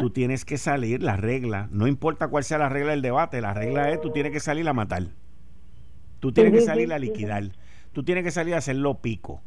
tú 0.00 0.08
tienes 0.08 0.46
que 0.46 0.56
salir, 0.56 1.02
la 1.02 1.18
regla, 1.18 1.68
no 1.70 1.86
importa 1.88 2.28
cuál 2.28 2.42
sea 2.42 2.56
la 2.56 2.70
regla 2.70 2.92
del 2.92 3.02
debate, 3.02 3.42
la 3.42 3.52
regla 3.52 3.90
es 3.90 4.00
tú 4.00 4.08
tienes 4.12 4.32
que 4.32 4.40
salir 4.40 4.66
a 4.66 4.72
matar. 4.72 5.02
Tú 6.20 6.32
tienes 6.32 6.54
que 6.54 6.60
salir 6.62 6.90
a 6.90 6.98
liquidar. 6.98 7.50
Tú 7.92 8.02
tienes 8.02 8.24
que 8.24 8.30
salir 8.30 8.54
a 8.54 8.58
hacerlo 8.58 9.02
pico. 9.02 9.42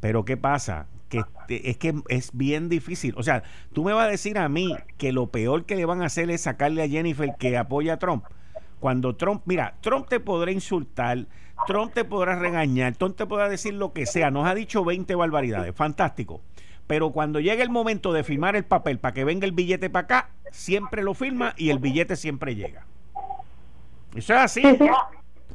Pero 0.00 0.24
¿qué 0.24 0.36
pasa? 0.36 0.86
Que 1.08 1.22
es 1.48 1.76
que 1.76 1.94
es 2.08 2.30
bien 2.32 2.68
difícil. 2.68 3.14
O 3.16 3.22
sea, 3.22 3.42
tú 3.72 3.84
me 3.84 3.92
vas 3.92 4.06
a 4.06 4.10
decir 4.10 4.38
a 4.38 4.48
mí 4.48 4.74
que 4.98 5.12
lo 5.12 5.28
peor 5.28 5.64
que 5.64 5.76
le 5.76 5.84
van 5.84 6.02
a 6.02 6.06
hacer 6.06 6.30
es 6.30 6.42
sacarle 6.42 6.82
a 6.82 6.88
Jennifer 6.88 7.34
que 7.38 7.56
apoya 7.56 7.94
a 7.94 7.98
Trump. 7.98 8.24
Cuando 8.80 9.16
Trump, 9.16 9.42
mira, 9.46 9.74
Trump 9.80 10.08
te 10.08 10.20
podrá 10.20 10.50
insultar, 10.50 11.26
Trump 11.66 11.94
te 11.94 12.04
podrá 12.04 12.38
regañar, 12.38 12.94
Trump 12.96 13.16
te 13.16 13.26
podrá 13.26 13.48
decir 13.48 13.74
lo 13.74 13.92
que 13.92 14.04
sea. 14.06 14.30
Nos 14.30 14.46
ha 14.46 14.54
dicho 14.54 14.84
20 14.84 15.14
barbaridades, 15.14 15.74
fantástico. 15.74 16.42
Pero 16.86 17.10
cuando 17.10 17.40
llega 17.40 17.62
el 17.62 17.70
momento 17.70 18.12
de 18.12 18.22
firmar 18.22 18.54
el 18.54 18.64
papel 18.64 18.98
para 18.98 19.14
que 19.14 19.24
venga 19.24 19.46
el 19.46 19.52
billete 19.52 19.90
para 19.90 20.04
acá, 20.04 20.30
siempre 20.52 21.02
lo 21.02 21.14
firma 21.14 21.54
y 21.56 21.70
el 21.70 21.78
billete 21.78 22.16
siempre 22.16 22.54
llega. 22.54 22.86
Eso 24.14 24.34
es 24.34 24.40
así. 24.40 24.62
Sí, 24.62 24.78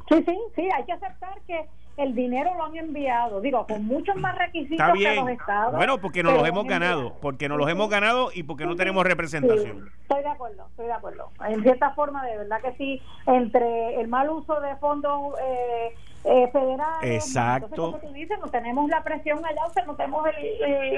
sí, 0.08 0.24
sí, 0.26 0.38
sí 0.56 0.68
hay 0.70 0.84
que 0.84 0.92
aceptar 0.92 1.40
que 1.46 1.66
el 1.96 2.14
dinero 2.14 2.50
lo 2.56 2.64
han 2.64 2.76
enviado, 2.76 3.40
digo, 3.40 3.66
con 3.66 3.84
muchos 3.84 4.16
más 4.16 4.36
requisitos 4.36 4.92
que 4.94 5.14
los 5.14 5.28
estados. 5.28 5.74
Bueno, 5.74 5.98
porque 5.98 6.22
nos 6.22 6.34
los 6.34 6.48
hemos 6.48 6.66
ganado, 6.66 7.14
porque 7.20 7.48
nos 7.48 7.58
los 7.58 7.68
hemos 7.68 7.90
ganado 7.90 8.30
y 8.32 8.44
porque 8.44 8.64
no 8.64 8.76
tenemos 8.76 9.04
representación. 9.04 9.90
estoy 10.02 10.22
de 10.22 10.28
acuerdo, 10.28 10.66
estoy 10.70 10.86
de 10.86 10.92
acuerdo. 10.92 11.30
En 11.46 11.62
cierta 11.62 11.90
forma, 11.90 12.24
de 12.24 12.38
verdad 12.38 12.60
que 12.62 12.72
sí, 12.72 13.02
entre 13.26 14.00
el 14.00 14.08
mal 14.08 14.30
uso 14.30 14.60
de 14.60 14.74
fondos 14.76 15.34
eh, 15.42 15.94
eh, 16.24 16.48
federales. 16.50 17.26
Exacto. 17.26 17.66
Entonces, 17.70 18.00
como 18.00 18.12
tú 18.12 18.18
dices, 18.18 18.38
no 18.40 18.48
tenemos 18.48 18.88
la 18.88 19.04
presión 19.04 19.44
allá, 19.44 19.66
o 19.66 19.72
sea, 19.72 19.84
no 19.84 19.94
tenemos 19.94 20.26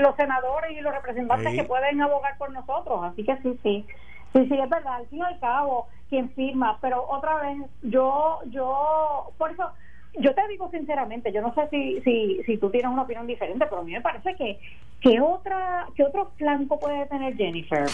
los 0.00 0.16
senadores 0.16 0.70
y 0.72 0.80
los 0.80 0.94
representantes 0.94 1.54
que 1.54 1.64
pueden 1.64 2.00
abogar 2.00 2.38
por 2.38 2.52
nosotros. 2.52 3.00
Así 3.02 3.24
que 3.24 3.36
sí, 3.38 3.58
sí. 3.62 3.86
Sí, 4.32 4.46
sí, 4.48 4.58
es 4.58 4.68
verdad. 4.68 4.94
Al 4.94 5.06
fin 5.06 5.20
y 5.20 5.22
al 5.22 5.38
cabo, 5.38 5.86
quien 6.08 6.30
firma. 6.30 6.78
Pero 6.80 7.04
otra 7.08 7.36
vez, 7.36 7.58
yo, 7.82 8.40
yo, 8.46 9.32
por 9.38 9.52
eso 9.52 9.70
yo 10.18 10.34
te 10.34 10.46
digo 10.48 10.70
sinceramente, 10.70 11.32
yo 11.32 11.42
no 11.42 11.54
sé 11.54 11.68
si, 11.70 12.00
si, 12.02 12.40
si 12.44 12.56
tú 12.58 12.70
tienes 12.70 12.90
una 12.90 13.02
opinión 13.02 13.26
diferente, 13.26 13.66
pero 13.68 13.80
a 13.80 13.84
mí 13.84 13.92
me 13.92 14.00
parece 14.00 14.34
que 14.36 14.58
¿qué, 15.00 15.20
otra, 15.20 15.86
qué 15.94 16.02
otro 16.02 16.32
flanco 16.36 16.78
puede 16.78 17.06
tener 17.06 17.36
Jennifer? 17.36 17.86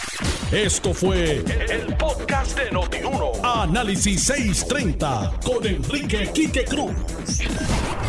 Esto 0.52 0.94
fue 0.94 1.38
el, 1.38 1.96
podcast 1.96 2.58
de 2.58 2.70
Notiuno. 2.70 3.32
Análisis 3.42 4.24
630 4.24 5.32
con 5.44 5.66
Enrique 5.66 6.30
Quique 6.32 6.64
Cruz. 6.64 6.92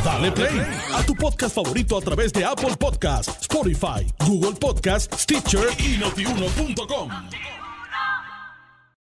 Dale 0.04 0.32
play 0.32 0.62
a 0.94 1.04
tu 1.06 1.14
podcast 1.16 1.56
favorito 1.56 1.98
a 1.98 2.02
través 2.02 2.34
de 2.34 2.44
Apple 2.46 2.76
Podcasts, 2.80 3.42
Spotify, 3.42 4.06
Google 4.28 4.58
Podcasts, 4.60 5.24
Stitcher 5.24 5.68
y 5.80 5.98
notiuno.com. 6.00 7.61